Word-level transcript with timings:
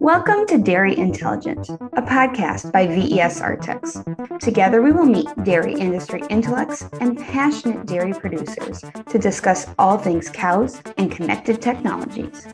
Welcome 0.00 0.46
to 0.48 0.58
Dairy 0.62 0.98
Intelligent, 0.98 1.66
a 1.70 2.02
podcast 2.02 2.70
by 2.72 2.86
VES 2.86 3.40
Artex. 3.40 4.38
Together, 4.38 4.82
we 4.82 4.92
will 4.92 5.06
meet 5.06 5.28
dairy 5.42 5.72
industry 5.72 6.22
intellects 6.28 6.82
and 7.00 7.18
passionate 7.18 7.86
dairy 7.86 8.12
producers 8.12 8.84
to 9.08 9.18
discuss 9.18 9.66
all 9.78 9.96
things 9.96 10.28
cows 10.28 10.82
and 10.98 11.10
connected 11.10 11.62
technologies. 11.62 12.46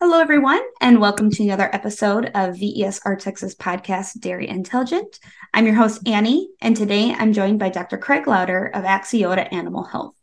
Hello, 0.00 0.20
everyone, 0.20 0.62
and 0.80 1.00
welcome 1.00 1.28
to 1.30 1.42
another 1.42 1.74
episode 1.74 2.30
of 2.36 2.56
VES 2.56 3.00
Artex's 3.00 3.56
podcast, 3.56 4.20
Dairy 4.20 4.46
Intelligent. 4.46 5.18
I'm 5.52 5.66
your 5.66 5.74
host, 5.74 6.06
Annie, 6.06 6.50
and 6.60 6.76
today 6.76 7.16
I'm 7.18 7.32
joined 7.32 7.58
by 7.58 7.70
Dr. 7.70 7.98
Craig 7.98 8.28
Louder 8.28 8.66
of 8.66 8.84
Axiota 8.84 9.52
Animal 9.52 9.82
Health. 9.82 10.14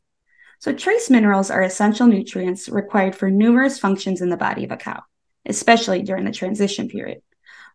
So, 0.63 0.71
trace 0.71 1.09
minerals 1.09 1.51
are 1.51 1.61
essential 1.61 2.07
nutrients 2.07 2.69
required 2.69 3.17
for 3.17 3.29
numerous 3.29 3.77
functions 3.77 4.21
in 4.21 4.29
the 4.29 4.37
body 4.37 4.63
of 4.63 4.71
a 4.71 4.77
cow 4.77 5.03
especially 5.45 6.01
during 6.03 6.23
the 6.23 6.31
transition 6.31 6.87
period. 6.87 7.21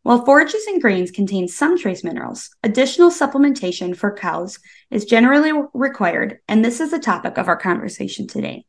While 0.05 0.25
forages 0.25 0.67
and 0.67 0.81
grains 0.81 1.11
contain 1.11 1.49
some 1.49 1.77
trace 1.77 2.03
minerals, 2.03 2.49
additional 2.63 3.11
supplementation 3.11 3.95
for 3.95 4.17
cows 4.17 4.59
is 4.91 5.05
generally 5.05 5.53
required, 5.75 6.39
and 6.49 6.65
this 6.65 6.81
is 6.81 6.91
the 6.91 6.99
topic 6.99 7.37
of 7.37 7.47
our 7.47 7.59
conversation 7.59 8.27
today. 8.27 8.65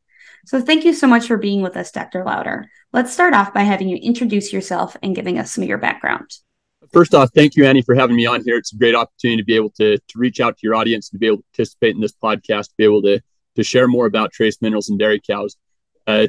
So, 0.46 0.60
thank 0.60 0.84
you 0.84 0.94
so 0.94 1.08
much 1.08 1.28
for 1.28 1.38
being 1.38 1.62
with 1.62 1.78
us, 1.78 1.90
Dr. 1.90 2.26
Louder. 2.26 2.70
Let's 2.92 3.14
start 3.14 3.34
off 3.34 3.54
by 3.54 3.62
having 3.62 3.88
you 3.88 3.96
introduce 3.96 4.52
yourself 4.52 4.98
and 5.02 5.16
giving 5.16 5.40
us 5.40 5.54
some 5.54 5.62
of 5.62 5.70
your 5.70 5.78
background. 5.78 6.30
First 6.92 7.16
off, 7.16 7.30
thank 7.34 7.56
you, 7.56 7.66
Annie, 7.66 7.84
for 7.84 7.96
having 7.96 8.18
me 8.18 8.26
on 8.26 8.44
here. 8.44 8.58
It's 8.58 8.74
a 8.74 8.78
great 8.78 8.96
opportunity 8.96 9.42
to 9.42 9.46
be 9.46 9.56
able 9.56 9.70
to, 9.78 9.98
to 9.98 10.20
reach 10.20 10.42
out 10.42 10.58
to 10.58 10.62
your 10.62 10.76
audience, 10.76 11.10
and 11.10 11.16
to 11.16 11.20
be 11.20 11.28
able 11.28 11.38
to 11.38 11.44
participate 11.54 11.96
in 11.96 12.02
this 12.02 12.12
podcast, 12.22 12.68
to 12.68 12.74
be 12.78 12.84
able 12.84 13.02
to, 13.04 13.22
to 13.56 13.64
share 13.64 13.88
more 13.88 14.06
about 14.06 14.32
trace 14.32 14.62
minerals 14.62 14.90
and 14.90 15.00
dairy 15.00 15.20
cows. 15.20 15.58
Uh, 16.08 16.28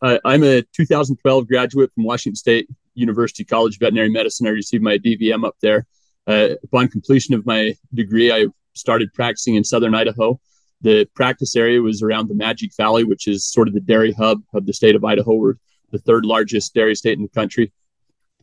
uh, 0.00 0.18
I'm 0.24 0.42
a 0.42 0.62
2012 0.62 1.46
graduate 1.46 1.92
from 1.94 2.04
Washington 2.04 2.36
State 2.36 2.68
University 2.94 3.44
College 3.44 3.76
of 3.76 3.80
Veterinary 3.80 4.10
Medicine. 4.10 4.46
I 4.46 4.50
received 4.50 4.82
my 4.82 4.98
DVM 4.98 5.46
up 5.46 5.56
there. 5.60 5.86
Uh, 6.26 6.50
upon 6.62 6.88
completion 6.88 7.34
of 7.34 7.46
my 7.46 7.74
degree, 7.94 8.32
I 8.32 8.46
started 8.74 9.12
practicing 9.12 9.54
in 9.54 9.64
southern 9.64 9.94
Idaho. 9.94 10.40
The 10.80 11.08
practice 11.14 11.54
area 11.54 11.80
was 11.80 12.02
around 12.02 12.28
the 12.28 12.34
Magic 12.34 12.72
Valley, 12.76 13.04
which 13.04 13.28
is 13.28 13.44
sort 13.44 13.68
of 13.68 13.74
the 13.74 13.80
dairy 13.80 14.12
hub 14.12 14.42
of 14.52 14.66
the 14.66 14.72
state 14.72 14.96
of 14.96 15.04
Idaho. 15.04 15.34
We're 15.34 15.54
the 15.92 15.98
third 15.98 16.24
largest 16.24 16.74
dairy 16.74 16.96
state 16.96 17.16
in 17.16 17.22
the 17.22 17.28
country. 17.28 17.72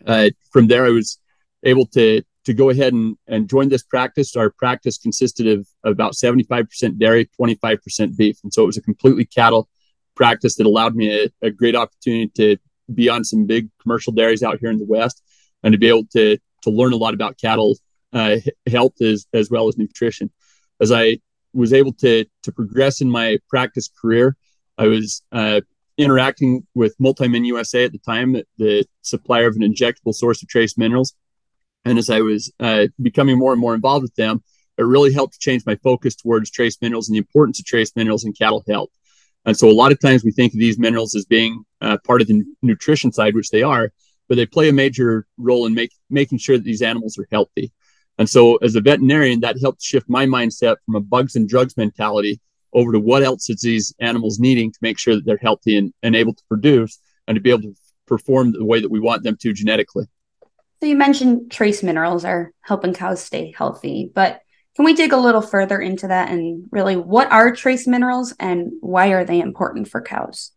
Uh, 0.05 0.29
from 0.51 0.67
there, 0.67 0.85
I 0.85 0.89
was 0.89 1.19
able 1.63 1.85
to 1.87 2.21
to 2.49 2.53
go 2.55 2.71
ahead 2.71 2.93
and, 2.93 3.15
and 3.27 3.47
join 3.47 3.69
this 3.69 3.83
practice. 3.83 4.35
Our 4.35 4.49
practice 4.49 4.97
consisted 4.97 5.45
of, 5.47 5.67
about 5.83 6.13
75% 6.13 6.97
dairy, 6.97 7.29
25% 7.39 8.17
beef. 8.17 8.37
And 8.43 8.51
so 8.51 8.63
it 8.63 8.65
was 8.65 8.77
a 8.77 8.81
completely 8.81 9.25
cattle 9.25 9.69
practice 10.15 10.55
that 10.55 10.65
allowed 10.65 10.95
me 10.95 11.25
a, 11.25 11.29
a 11.45 11.51
great 11.51 11.75
opportunity 11.75 12.31
to 12.35 12.57
be 12.93 13.07
on 13.07 13.23
some 13.23 13.45
big 13.45 13.69
commercial 13.79 14.11
dairies 14.11 14.41
out 14.41 14.57
here 14.59 14.71
in 14.71 14.79
the 14.79 14.85
West 14.85 15.21
and 15.61 15.73
to 15.73 15.77
be 15.77 15.87
able 15.87 16.05
to 16.13 16.37
to 16.63 16.71
learn 16.71 16.91
a 16.91 16.97
lot 16.97 17.13
about 17.13 17.37
cattle 17.37 17.77
uh, 18.13 18.37
health 18.69 18.99
as 18.99 19.27
as 19.31 19.51
well 19.51 19.67
as 19.67 19.77
nutrition. 19.77 20.31
As 20.81 20.91
I 20.91 21.19
was 21.53 21.71
able 21.71 21.93
to 21.93 22.25
to 22.43 22.51
progress 22.51 22.99
in 22.99 23.11
my 23.11 23.37
practice 23.47 23.89
career, 24.01 24.35
I 24.75 24.87
was 24.87 25.21
uh, 25.31 25.61
interacting 25.99 26.65
with 26.73 26.97
Multimin 26.97 27.45
USA 27.45 27.85
at 27.85 27.91
the 27.91 27.99
time, 27.99 28.35
the 28.57 28.85
supplier 29.03 29.47
of 29.47 29.55
an 29.55 29.61
injectable 29.61 30.15
source 30.15 30.41
of 30.41 30.49
trace 30.49 30.77
minerals. 30.77 31.13
And 31.85 31.97
as 31.97 32.09
I 32.09 32.21
was 32.21 32.51
uh, 32.59 32.87
becoming 33.01 33.37
more 33.37 33.51
and 33.51 33.61
more 33.61 33.75
involved 33.75 34.03
with 34.03 34.15
them, 34.15 34.43
it 34.77 34.83
really 34.83 35.13
helped 35.13 35.39
change 35.39 35.65
my 35.65 35.75
focus 35.75 36.15
towards 36.15 36.49
trace 36.49 36.77
minerals 36.81 37.09
and 37.09 37.15
the 37.15 37.19
importance 37.19 37.59
of 37.59 37.65
trace 37.65 37.95
minerals 37.95 38.23
in 38.23 38.33
cattle 38.33 38.63
health. 38.67 38.89
And 39.45 39.57
so 39.57 39.69
a 39.69 39.73
lot 39.73 39.91
of 39.91 39.99
times 39.99 40.23
we 40.23 40.31
think 40.31 40.53
of 40.53 40.59
these 40.59 40.77
minerals 40.77 41.15
as 41.15 41.25
being 41.25 41.63
uh, 41.81 41.97
part 42.05 42.21
of 42.21 42.27
the 42.27 42.43
nutrition 42.61 43.11
side, 43.11 43.35
which 43.35 43.49
they 43.49 43.63
are, 43.63 43.91
but 44.27 44.35
they 44.35 44.45
play 44.45 44.69
a 44.69 44.73
major 44.73 45.25
role 45.37 45.65
in 45.65 45.73
make, 45.73 45.91
making 46.09 46.37
sure 46.37 46.57
that 46.57 46.63
these 46.63 46.81
animals 46.81 47.17
are 47.17 47.27
healthy. 47.31 47.71
And 48.17 48.29
so 48.29 48.57
as 48.57 48.75
a 48.75 48.81
veterinarian, 48.81 49.39
that 49.39 49.59
helped 49.59 49.81
shift 49.81 50.09
my 50.09 50.25
mindset 50.25 50.75
from 50.85 50.95
a 50.95 50.99
bugs 50.99 51.35
and 51.35 51.47
drugs 51.47 51.77
mentality 51.77 52.39
over 52.73 52.91
to 52.91 52.99
what 52.99 53.23
else 53.23 53.49
is 53.49 53.61
these 53.61 53.93
animals 53.99 54.39
needing 54.39 54.71
to 54.71 54.79
make 54.81 54.99
sure 54.99 55.15
that 55.15 55.25
they're 55.25 55.37
healthy 55.37 55.77
and, 55.77 55.93
and 56.03 56.15
able 56.15 56.33
to 56.33 56.43
produce 56.47 56.99
and 57.27 57.35
to 57.35 57.41
be 57.41 57.49
able 57.49 57.61
to 57.61 57.75
perform 58.05 58.51
the 58.51 58.65
way 58.65 58.81
that 58.81 58.91
we 58.91 58.99
want 58.99 59.23
them 59.23 59.37
to 59.37 59.53
genetically. 59.53 60.05
So 60.81 60.87
you 60.87 60.95
mentioned 60.95 61.51
trace 61.51 61.83
minerals 61.83 62.23
are 62.23 62.53
helping 62.61 62.93
cows 62.93 63.21
stay 63.21 63.53
healthy, 63.55 64.11
but 64.13 64.41
can 64.75 64.85
we 64.85 64.93
dig 64.93 65.11
a 65.11 65.17
little 65.17 65.41
further 65.41 65.81
into 65.81 66.07
that 66.07 66.29
and 66.29 66.67
really 66.71 66.95
what 66.95 67.29
are 67.31 67.53
trace 67.53 67.85
minerals 67.85 68.33
and 68.39 68.71
why 68.79 69.09
are 69.09 69.25
they 69.25 69.41
important 69.41 69.89
for 69.89 70.01
cows? 70.01 70.51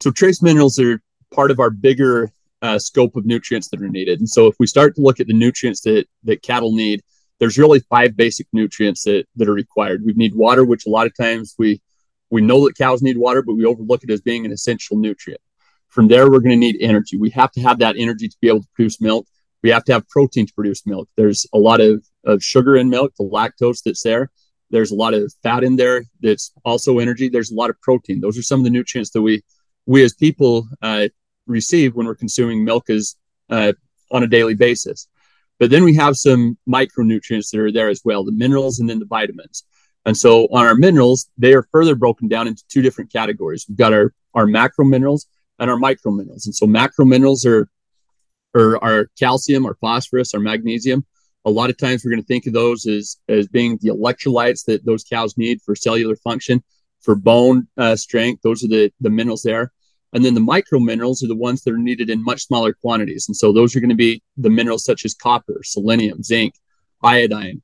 So, 0.00 0.10
trace 0.10 0.40
minerals 0.40 0.78
are 0.78 1.02
part 1.34 1.50
of 1.50 1.60
our 1.60 1.68
bigger 1.68 2.30
uh, 2.62 2.78
scope 2.78 3.14
of 3.16 3.26
nutrients 3.26 3.68
that 3.68 3.82
are 3.82 3.88
needed. 3.88 4.20
And 4.20 4.28
so, 4.28 4.46
if 4.46 4.54
we 4.58 4.66
start 4.66 4.94
to 4.94 5.02
look 5.02 5.20
at 5.20 5.26
the 5.26 5.34
nutrients 5.34 5.82
that, 5.82 6.06
that 6.24 6.42
cattle 6.42 6.72
need, 6.74 7.02
there's 7.40 7.58
really 7.58 7.80
five 7.90 8.16
basic 8.16 8.46
nutrients 8.54 9.04
that, 9.04 9.26
that 9.36 9.48
are 9.48 9.54
required. 9.54 10.02
We 10.02 10.14
need 10.14 10.34
water, 10.34 10.64
which 10.64 10.86
a 10.86 10.90
lot 10.90 11.06
of 11.06 11.14
times 11.14 11.54
we 11.58 11.82
we 12.30 12.40
know 12.40 12.64
that 12.64 12.76
cows 12.76 13.02
need 13.02 13.18
water, 13.18 13.42
but 13.42 13.54
we 13.54 13.64
overlook 13.64 14.04
it 14.04 14.10
as 14.10 14.20
being 14.20 14.44
an 14.44 14.52
essential 14.52 14.96
nutrient. 14.96 15.40
From 15.88 16.08
there, 16.08 16.30
we're 16.30 16.40
going 16.40 16.50
to 16.50 16.56
need 16.56 16.76
energy. 16.80 17.16
We 17.16 17.30
have 17.30 17.50
to 17.52 17.60
have 17.62 17.78
that 17.78 17.96
energy 17.98 18.28
to 18.28 18.36
be 18.40 18.48
able 18.48 18.60
to 18.60 18.68
produce 18.74 19.00
milk. 19.00 19.26
We 19.62 19.70
have 19.70 19.84
to 19.84 19.92
have 19.92 20.08
protein 20.08 20.46
to 20.46 20.54
produce 20.54 20.86
milk. 20.86 21.08
There's 21.16 21.46
a 21.52 21.58
lot 21.58 21.80
of 21.80 22.04
of 22.24 22.42
sugar 22.42 22.76
in 22.76 22.90
milk, 22.90 23.12
the 23.18 23.24
lactose 23.24 23.82
that's 23.84 24.02
there. 24.02 24.30
There's 24.70 24.90
a 24.90 24.94
lot 24.94 25.14
of 25.14 25.32
fat 25.42 25.64
in 25.64 25.76
there 25.76 26.04
that's 26.20 26.52
also 26.64 26.98
energy. 26.98 27.28
There's 27.28 27.50
a 27.50 27.54
lot 27.54 27.70
of 27.70 27.80
protein. 27.80 28.20
Those 28.20 28.38
are 28.38 28.42
some 28.42 28.60
of 28.60 28.64
the 28.64 28.70
nutrients 28.70 29.10
that 29.10 29.22
we 29.22 29.42
we 29.86 30.04
as 30.04 30.14
people 30.14 30.68
uh, 30.82 31.08
receive 31.46 31.94
when 31.94 32.06
we're 32.06 32.14
consuming 32.14 32.64
milk 32.64 32.84
is 32.88 33.16
uh, 33.50 33.72
on 34.12 34.22
a 34.22 34.26
daily 34.26 34.54
basis. 34.54 35.08
But 35.58 35.70
then 35.70 35.82
we 35.82 35.94
have 35.96 36.16
some 36.16 36.56
micronutrients 36.68 37.50
that 37.50 37.60
are 37.60 37.72
there 37.72 37.88
as 37.88 38.02
well, 38.04 38.24
the 38.24 38.32
minerals 38.32 38.78
and 38.78 38.88
then 38.88 39.00
the 39.00 39.06
vitamins. 39.06 39.64
And 40.06 40.16
so 40.16 40.44
on 40.52 40.66
our 40.66 40.74
minerals, 40.74 41.28
they 41.36 41.52
are 41.54 41.66
further 41.72 41.94
broken 41.94 42.28
down 42.28 42.46
into 42.46 42.62
two 42.68 42.80
different 42.80 43.12
categories. 43.12 43.66
We've 43.68 43.76
got 43.76 43.92
our, 43.92 44.14
our 44.34 44.46
macro 44.46 44.84
minerals 44.84 45.26
and 45.58 45.70
our 45.70 45.76
micro 45.76 46.12
minerals. 46.12 46.46
And 46.46 46.54
so 46.54 46.66
macro 46.66 47.04
minerals 47.04 47.44
are, 47.44 47.68
are 48.54 48.82
our 48.82 49.08
calcium, 49.18 49.66
our 49.66 49.76
phosphorus, 49.80 50.34
our 50.34 50.40
magnesium, 50.40 51.04
a 51.44 51.50
lot 51.50 51.70
of 51.70 51.78
times 51.78 52.04
we're 52.04 52.10
going 52.10 52.22
to 52.22 52.26
think 52.26 52.46
of 52.46 52.52
those 52.52 52.86
as 52.86 53.16
as 53.28 53.48
being 53.48 53.78
the 53.80 53.88
electrolytes 53.88 54.64
that 54.66 54.84
those 54.84 55.04
cows 55.04 55.36
need 55.38 55.60
for 55.62 55.74
cellular 55.74 56.16
function, 56.16 56.62
for 57.00 57.14
bone 57.14 57.66
uh, 57.76 57.96
strength. 57.96 58.42
Those 58.42 58.64
are 58.64 58.68
the 58.68 58.92
the 59.00 59.10
minerals 59.10 59.42
there. 59.42 59.72
And 60.12 60.24
then 60.24 60.34
the 60.34 60.40
micro 60.40 60.78
minerals 60.78 61.22
are 61.22 61.28
the 61.28 61.36
ones 61.36 61.62
that 61.62 61.74
are 61.74 61.78
needed 61.78 62.08
in 62.08 62.24
much 62.24 62.46
smaller 62.46 62.72
quantities. 62.72 63.28
And 63.28 63.36
so 63.36 63.52
those 63.52 63.76
are 63.76 63.80
going 63.80 63.90
to 63.90 63.96
be 63.96 64.22
the 64.38 64.48
minerals 64.48 64.84
such 64.84 65.04
as 65.04 65.12
copper, 65.12 65.60
selenium, 65.62 66.22
zinc, 66.22 66.54
iodine, 67.02 67.60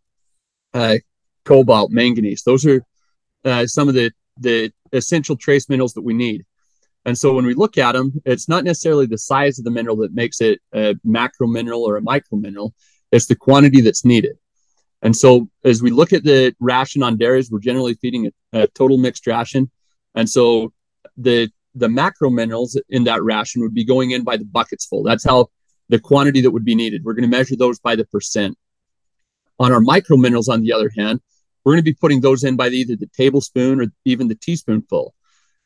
uh, 0.75 0.97
cobalt, 1.45 1.91
manganese. 1.91 2.43
Those 2.43 2.67
are 2.67 2.85
uh, 3.47 3.67
some 3.67 3.89
of 3.89 3.95
the, 3.95 4.13
the 4.37 4.71
essential 4.93 5.37
trace 5.37 5.71
minerals 5.71 5.95
that 5.95 6.03
we 6.03 6.13
need. 6.13 6.45
And 7.07 7.19
so 7.19 7.35
when 7.35 7.45
we 7.45 7.55
look 7.55 7.77
at 7.77 7.93
them, 7.93 8.13
it's 8.25 8.49
not 8.49 8.65
necessarily 8.65 9.07
the 9.07 9.19
size 9.19 9.59
of 9.59 9.65
the 9.65 9.71
mineral 9.71 9.97
that 9.99 10.15
makes 10.15 10.41
it 10.41 10.61
a 10.73 10.95
macro 11.05 11.47
mineral 11.47 11.85
or 11.85 11.97
a 11.97 12.03
micro 12.03 12.39
mineral. 12.39 12.75
It's 13.13 13.27
the 13.27 13.37
quantity 13.37 13.81
that's 13.83 14.05
needed. 14.05 14.37
And 15.03 15.15
so 15.15 15.49
as 15.65 15.83
we 15.83 15.91
look 15.91 16.15
at 16.15 16.25
the 16.25 16.55
ration 16.61 17.03
on 17.03 17.19
dairies, 17.19 17.51
we're 17.51 17.59
generally 17.59 17.95
feeding 17.95 18.31
a, 18.53 18.63
a 18.63 18.67
total 18.69 18.97
mixed 18.97 19.27
ration. 19.27 19.71
And 20.15 20.29
so 20.29 20.73
the 21.17 21.51
the 21.75 21.89
macro 21.89 22.31
minerals 22.31 22.81
in 22.89 23.05
that 23.05 23.23
ration 23.23 23.61
would 23.63 23.75
be 23.75 23.85
going 23.85 24.13
in 24.13 24.23
by 24.23 24.37
the 24.37 24.45
buckets 24.45 24.87
full. 24.87 25.03
That's 25.03 25.25
how 25.25 25.51
the 25.89 25.99
quantity 25.99 26.41
that 26.41 26.53
would 26.53 26.65
be 26.65 26.75
needed. 26.75 27.05
We're 27.05 27.15
going 27.15 27.29
to 27.29 27.37
measure 27.37 27.57
those 27.57 27.81
by 27.81 27.97
the 27.97 28.05
percent. 28.07 28.57
On 29.59 29.73
our 29.73 29.81
micro 29.81 30.17
minerals, 30.17 30.49
on 30.49 30.63
the 30.63 30.73
other 30.73 30.91
hand, 30.97 31.21
we're 31.65 31.73
going 31.73 31.85
to 31.85 31.91
be 31.91 31.95
putting 31.95 32.21
those 32.21 32.45
in 32.45 32.57
by 32.57 32.69
either 32.69 32.97
the 32.97 33.09
tablespoon 33.09 33.81
or 33.81 33.87
even 34.05 34.29
the 34.29 34.35
teaspoonful. 34.35 35.15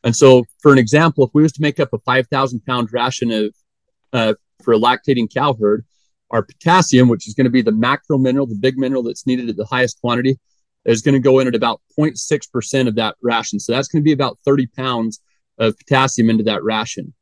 And 0.08 0.16
so, 0.16 0.46
for 0.62 0.72
an 0.72 0.78
example, 0.78 1.26
if 1.26 1.32
we 1.34 1.42
was 1.42 1.52
to 1.52 1.60
make 1.60 1.78
up 1.78 1.92
a 1.92 1.98
5,000 1.98 2.64
pound 2.64 2.90
ration 2.94 3.30
of 3.30 3.54
uh, 4.14 4.32
for 4.62 4.72
a 4.72 4.78
lactating 4.78 5.30
cow 5.30 5.52
herd, 5.52 5.84
our 6.30 6.42
potassium, 6.42 7.10
which 7.10 7.28
is 7.28 7.34
going 7.34 7.44
to 7.44 7.50
be 7.50 7.60
the 7.60 7.72
macro 7.72 8.16
mineral, 8.16 8.46
the 8.46 8.54
big 8.54 8.78
mineral 8.78 9.02
that's 9.02 9.26
needed 9.26 9.50
at 9.50 9.58
the 9.58 9.66
highest 9.66 10.00
quantity, 10.00 10.38
is 10.86 11.02
going 11.02 11.12
to 11.12 11.20
go 11.20 11.40
in 11.40 11.46
at 11.46 11.54
about 11.54 11.82
0.6% 11.98 12.88
of 12.88 12.94
that 12.94 13.16
ration. 13.22 13.60
So 13.60 13.74
that's 13.74 13.88
going 13.88 14.02
to 14.02 14.04
be 14.04 14.12
about 14.12 14.38
30 14.46 14.68
pounds 14.68 15.20
of 15.58 15.76
potassium 15.76 16.30
into 16.30 16.44
that 16.44 16.64
ration. 16.64 17.12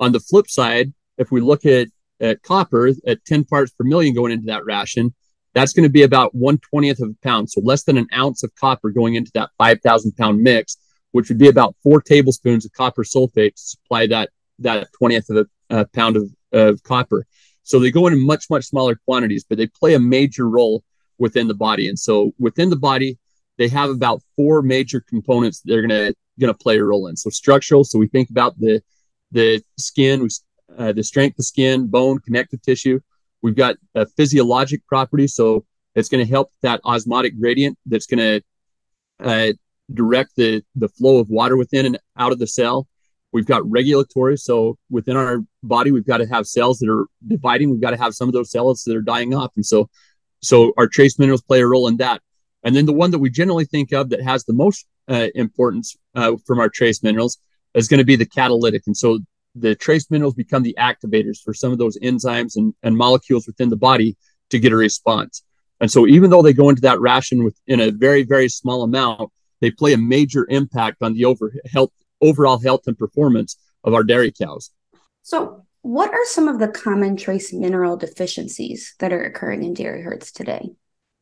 On 0.00 0.12
the 0.12 0.20
flip 0.20 0.48
side, 0.48 0.94
if 1.18 1.30
we 1.30 1.42
look 1.42 1.66
at, 1.66 1.88
at 2.18 2.42
copper 2.42 2.92
at 3.06 3.22
10 3.26 3.44
parts 3.44 3.72
per 3.72 3.84
million 3.84 4.14
going 4.14 4.32
into 4.32 4.46
that 4.46 4.64
ration, 4.64 5.14
that's 5.52 5.74
going 5.74 5.84
to 5.84 5.92
be 5.92 6.04
about 6.04 6.34
120th 6.34 7.02
of 7.02 7.10
a 7.10 7.16
pound. 7.22 7.50
So 7.50 7.60
less 7.60 7.82
than 7.82 7.98
an 7.98 8.08
ounce 8.14 8.42
of 8.42 8.54
copper 8.54 8.88
going 8.88 9.16
into 9.16 9.30
that 9.34 9.50
5,000 9.58 10.16
pound 10.16 10.40
mix, 10.40 10.78
which 11.12 11.28
would 11.28 11.38
be 11.38 11.48
about 11.48 11.76
four 11.82 12.00
tablespoons 12.00 12.64
of 12.64 12.72
copper 12.72 13.04
sulfate 13.04 13.54
to 13.54 13.62
supply 13.62 14.06
that, 14.06 14.30
that 14.58 14.88
20th 15.00 15.30
of 15.30 15.36
a 15.70 15.74
uh, 15.74 15.84
pound 15.94 16.16
of, 16.16 16.30
of 16.52 16.82
copper. 16.82 17.26
So 17.62 17.78
they 17.78 17.90
go 17.90 18.06
in 18.08 18.26
much, 18.26 18.50
much 18.50 18.64
smaller 18.64 18.96
quantities, 19.04 19.44
but 19.44 19.56
they 19.56 19.66
play 19.66 19.94
a 19.94 20.00
major 20.00 20.48
role 20.48 20.82
within 21.18 21.48
the 21.48 21.54
body. 21.54 21.88
And 21.88 21.98
so 21.98 22.32
within 22.38 22.68
the 22.70 22.76
body, 22.76 23.18
they 23.58 23.68
have 23.68 23.90
about 23.90 24.22
four 24.36 24.62
major 24.62 25.00
components 25.00 25.60
that 25.60 25.72
they're 25.72 25.82
gonna 25.82 26.12
gonna 26.40 26.54
play 26.54 26.78
a 26.78 26.84
role 26.84 27.06
in. 27.06 27.16
So 27.16 27.30
structural. 27.30 27.84
So 27.84 27.98
we 27.98 28.08
think 28.08 28.30
about 28.30 28.58
the 28.58 28.82
the 29.30 29.62
skin, 29.78 30.28
uh, 30.76 30.92
the 30.92 31.02
strength 31.02 31.38
of 31.38 31.44
skin, 31.44 31.86
bone, 31.86 32.18
connective 32.18 32.62
tissue. 32.62 33.00
We've 33.42 33.56
got 33.56 33.76
a 33.94 34.06
physiologic 34.06 34.86
property, 34.86 35.26
so 35.26 35.64
it's 35.94 36.08
going 36.08 36.24
to 36.24 36.30
help 36.30 36.52
that 36.62 36.80
osmotic 36.84 37.38
gradient 37.38 37.78
that's 37.86 38.06
going 38.06 38.18
to 38.18 38.42
uh, 39.26 39.52
direct 39.94 40.36
the 40.36 40.62
the 40.74 40.88
flow 40.88 41.18
of 41.18 41.28
water 41.28 41.56
within 41.56 41.86
and 41.86 41.98
out 42.16 42.32
of 42.32 42.38
the 42.38 42.46
cell. 42.46 42.86
We've 43.32 43.46
got 43.46 43.68
regulatory, 43.70 44.36
so 44.36 44.76
within 44.90 45.16
our 45.16 45.38
body, 45.62 45.90
we've 45.90 46.06
got 46.06 46.18
to 46.18 46.26
have 46.26 46.46
cells 46.46 46.78
that 46.80 46.90
are 46.90 47.06
dividing. 47.26 47.70
We've 47.70 47.80
got 47.80 47.90
to 47.90 47.96
have 47.96 48.14
some 48.14 48.28
of 48.28 48.34
those 48.34 48.50
cells 48.50 48.82
that 48.84 48.96
are 48.96 49.02
dying 49.02 49.34
off, 49.34 49.52
and 49.56 49.64
so 49.64 49.88
so 50.40 50.72
our 50.76 50.86
trace 50.86 51.18
minerals 51.18 51.42
play 51.42 51.60
a 51.60 51.66
role 51.66 51.88
in 51.88 51.96
that. 51.98 52.20
And 52.64 52.76
then 52.76 52.86
the 52.86 52.92
one 52.92 53.10
that 53.10 53.18
we 53.18 53.30
generally 53.30 53.64
think 53.64 53.92
of 53.92 54.10
that 54.10 54.22
has 54.22 54.44
the 54.44 54.52
most 54.52 54.86
uh, 55.08 55.28
importance 55.34 55.96
uh, 56.14 56.36
from 56.46 56.60
our 56.60 56.68
trace 56.68 57.02
minerals 57.02 57.38
is 57.74 57.88
going 57.88 57.98
to 57.98 58.04
be 58.04 58.16
the 58.16 58.26
catalytic. 58.26 58.82
And 58.86 58.96
so 58.96 59.20
the 59.54 59.74
trace 59.74 60.10
minerals 60.10 60.34
become 60.34 60.62
the 60.62 60.76
activators 60.78 61.38
for 61.42 61.54
some 61.54 61.72
of 61.72 61.78
those 61.78 61.98
enzymes 61.98 62.56
and, 62.56 62.74
and 62.82 62.96
molecules 62.96 63.46
within 63.46 63.68
the 63.68 63.76
body 63.76 64.16
to 64.50 64.58
get 64.58 64.72
a 64.72 64.76
response. 64.76 65.42
And 65.80 65.90
so 65.90 66.06
even 66.06 66.30
though 66.30 66.42
they 66.42 66.52
go 66.52 66.68
into 66.68 66.82
that 66.82 67.00
ration 67.00 67.44
within 67.44 67.80
a 67.80 67.90
very, 67.90 68.22
very 68.22 68.48
small 68.48 68.82
amount, 68.82 69.30
they 69.62 69.70
play 69.70 69.94
a 69.94 69.98
major 69.98 70.46
impact 70.50 70.98
on 71.02 71.14
the 71.14 71.24
over 71.24 71.54
health, 71.72 71.92
overall 72.20 72.60
health 72.60 72.82
and 72.86 72.98
performance 72.98 73.56
of 73.84 73.94
our 73.94 74.04
dairy 74.04 74.32
cows. 74.32 74.70
So 75.22 75.64
what 75.82 76.10
are 76.10 76.24
some 76.26 76.48
of 76.48 76.58
the 76.58 76.68
common 76.68 77.16
trace 77.16 77.52
mineral 77.52 77.96
deficiencies 77.96 78.94
that 78.98 79.12
are 79.12 79.22
occurring 79.24 79.62
in 79.62 79.72
dairy 79.72 80.02
herds 80.02 80.32
today? 80.32 80.70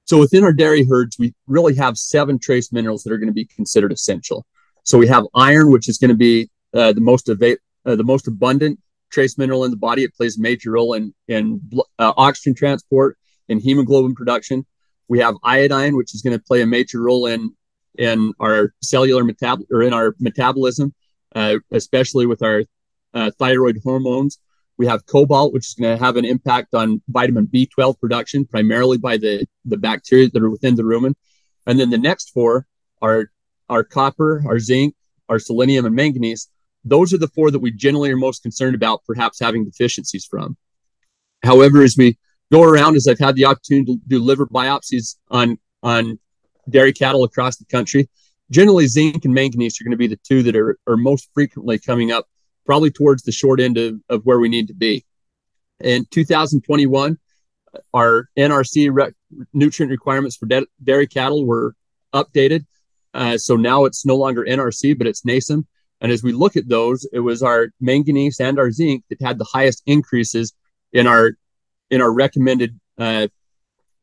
So 0.06 0.18
within 0.18 0.42
our 0.42 0.54
dairy 0.54 0.84
herds, 0.84 1.18
we 1.18 1.34
really 1.46 1.76
have 1.76 1.96
seven 1.96 2.38
trace 2.38 2.72
minerals 2.72 3.04
that 3.04 3.12
are 3.12 3.18
going 3.18 3.28
to 3.28 3.34
be 3.34 3.44
considered 3.44 3.92
essential. 3.92 4.44
So 4.84 4.98
we 4.98 5.06
have 5.06 5.24
iron, 5.34 5.70
which 5.70 5.88
is 5.88 5.98
going 5.98 6.08
to 6.08 6.16
be 6.16 6.50
uh, 6.74 6.92
the 6.92 7.00
most 7.00 7.28
uh, 7.28 7.36
the 7.84 8.04
most 8.04 8.26
abundant 8.26 8.80
trace 9.10 9.36
mineral 9.36 9.64
in 9.64 9.70
the 9.70 9.76
body. 9.76 10.02
It 10.02 10.14
plays 10.14 10.38
a 10.38 10.40
major 10.40 10.72
role 10.72 10.94
in 10.94 11.14
in 11.28 11.60
uh, 11.98 12.12
oxygen 12.16 12.54
transport 12.54 13.18
and 13.50 13.60
hemoglobin 13.60 14.14
production. 14.14 14.66
We 15.08 15.18
have 15.18 15.36
iodine, 15.44 15.94
which 15.96 16.14
is 16.14 16.22
going 16.22 16.36
to 16.36 16.42
play 16.42 16.62
a 16.62 16.66
major 16.66 17.02
role 17.02 17.26
in 17.26 17.54
in 18.00 18.32
our 18.40 18.72
cellular 18.82 19.22
metab 19.22 19.62
or 19.70 19.82
in 19.82 19.92
our 19.92 20.16
metabolism, 20.18 20.94
uh, 21.34 21.56
especially 21.70 22.24
with 22.24 22.42
our 22.42 22.64
uh, 23.12 23.30
thyroid 23.38 23.78
hormones. 23.84 24.38
We 24.78 24.86
have 24.86 25.04
cobalt, 25.04 25.52
which 25.52 25.66
is 25.66 25.74
going 25.74 25.98
to 25.98 26.02
have 26.02 26.16
an 26.16 26.24
impact 26.24 26.74
on 26.74 27.02
vitamin 27.08 27.46
B12 27.46 28.00
production, 28.00 28.46
primarily 28.46 28.96
by 28.96 29.18
the, 29.18 29.46
the 29.66 29.76
bacteria 29.76 30.30
that 30.30 30.42
are 30.42 30.48
within 30.48 30.76
the 30.76 30.82
rumen. 30.82 31.14
And 31.66 31.78
then 31.78 31.90
the 31.90 31.98
next 31.98 32.30
four 32.30 32.66
are 33.02 33.30
our 33.68 33.84
copper, 33.84 34.42
our 34.46 34.58
zinc, 34.58 34.94
our 35.28 35.38
selenium, 35.38 35.84
and 35.84 35.94
manganese. 35.94 36.48
Those 36.82 37.12
are 37.12 37.18
the 37.18 37.28
four 37.28 37.50
that 37.50 37.58
we 37.58 37.70
generally 37.70 38.10
are 38.10 38.16
most 38.16 38.42
concerned 38.42 38.74
about 38.74 39.04
perhaps 39.06 39.38
having 39.38 39.66
deficiencies 39.66 40.24
from. 40.24 40.56
However, 41.42 41.82
as 41.82 41.96
we 41.98 42.16
go 42.50 42.62
around, 42.62 42.96
as 42.96 43.06
I've 43.06 43.18
had 43.18 43.36
the 43.36 43.44
opportunity 43.44 43.96
to 43.96 44.00
do 44.08 44.18
liver 44.18 44.46
biopsies 44.46 45.16
on, 45.28 45.58
on 45.82 46.18
dairy 46.70 46.92
cattle 46.92 47.24
across 47.24 47.56
the 47.56 47.64
country, 47.66 48.08
generally 48.50 48.86
zinc 48.86 49.24
and 49.24 49.34
manganese 49.34 49.80
are 49.80 49.84
going 49.84 49.92
to 49.92 49.96
be 49.96 50.06
the 50.06 50.20
two 50.24 50.42
that 50.42 50.56
are, 50.56 50.78
are 50.86 50.96
most 50.96 51.28
frequently 51.34 51.78
coming 51.78 52.10
up 52.12 52.26
probably 52.66 52.90
towards 52.90 53.22
the 53.22 53.32
short 53.32 53.60
end 53.60 53.76
of, 53.78 53.96
of 54.08 54.24
where 54.24 54.38
we 54.38 54.48
need 54.48 54.68
to 54.68 54.74
be. 54.74 55.04
In 55.80 56.06
2021, 56.10 57.18
our 57.94 58.28
NRC 58.36 59.12
nutrient 59.52 59.90
requirements 59.90 60.36
for 60.36 60.48
dairy 60.82 61.06
cattle 61.06 61.46
were 61.46 61.74
updated. 62.12 62.66
Uh, 63.14 63.38
so 63.38 63.56
now 63.56 63.84
it's 63.84 64.06
no 64.06 64.16
longer 64.16 64.44
NRC, 64.44 64.96
but 64.96 65.06
it's 65.06 65.22
NASEM. 65.22 65.64
And 66.00 66.12
as 66.12 66.22
we 66.22 66.32
look 66.32 66.56
at 66.56 66.68
those, 66.68 67.06
it 67.12 67.20
was 67.20 67.42
our 67.42 67.68
manganese 67.80 68.40
and 68.40 68.58
our 68.58 68.70
zinc 68.70 69.04
that 69.10 69.20
had 69.20 69.38
the 69.38 69.44
highest 69.44 69.82
increases 69.86 70.54
in 70.92 71.06
our 71.06 71.32
in 71.90 72.00
our 72.00 72.12
recommended 72.12 72.78
uh, 72.98 73.26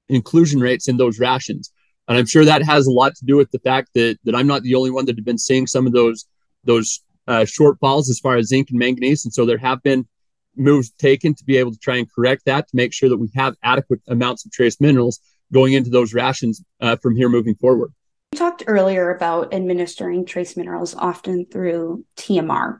inclusion 0.10 0.60
rates 0.60 0.88
in 0.88 0.98
those 0.98 1.20
rations. 1.20 1.72
And 2.08 2.18
I'm 2.18 2.26
sure 2.26 2.46
that 2.46 2.64
has 2.64 2.88
a 2.88 2.92
lot 2.92 3.16
to 3.16 3.26
do 3.26 3.36
with 3.36 3.52
the 3.52 3.60
fact 3.60 3.90
that 3.96 4.18
that 4.24 4.36
I'm 4.36 4.48
not 4.48 4.64
the 4.64 4.76
only 4.76 4.92
one 4.92 5.06
that 5.06 5.18
have 5.18 5.26
been 5.26 5.38
seeing 5.38 5.68
some 5.68 5.86
of 5.86 5.94
those 5.94 6.26
those 6.64 7.02
uh, 7.28 7.46
shortfalls 7.46 8.10
as 8.10 8.20
far 8.20 8.38
as 8.38 8.48
zinc 8.48 8.70
and 8.70 8.80
manganese. 8.80 9.26
And 9.26 9.34
so 9.34 9.46
there 9.46 9.58
have 9.58 9.84
been 9.84 10.08
moves 10.56 10.90
taken 10.92 11.36
to 11.36 11.44
be 11.44 11.58
able 11.58 11.72
to 11.72 11.78
try 11.78 11.98
and 11.98 12.12
correct 12.12 12.46
that 12.46 12.68
to 12.68 12.76
make 12.76 12.94
sure 12.94 13.10
that 13.10 13.18
we 13.18 13.30
have 13.36 13.56
adequate 13.64 14.02
amounts 14.08 14.46
of 14.46 14.52
trace 14.52 14.80
minerals 14.82 15.20
going 15.54 15.74
into 15.74 15.90
those 15.90 16.14
rations 16.14 16.64
uh, 16.82 16.96
from 16.98 17.16
here 17.16 17.30
moving 17.30 17.56
forward. 17.56 17.94
You 18.34 18.40
talked 18.40 18.64
earlier 18.68 19.12
about 19.12 19.54
administering 19.54 20.26
trace 20.26 20.58
minerals 20.58 20.96
often 20.96 21.46
through 21.46 22.06
TMR. 22.18 22.80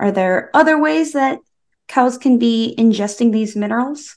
Are 0.00 0.12
there 0.12 0.50
other 0.54 0.80
ways 0.80 1.12
that 1.12 1.38
cows 1.86 2.18
can 2.18 2.38
be 2.38 2.74
ingesting 2.78 3.32
these 3.32 3.56
minerals? 3.56 4.16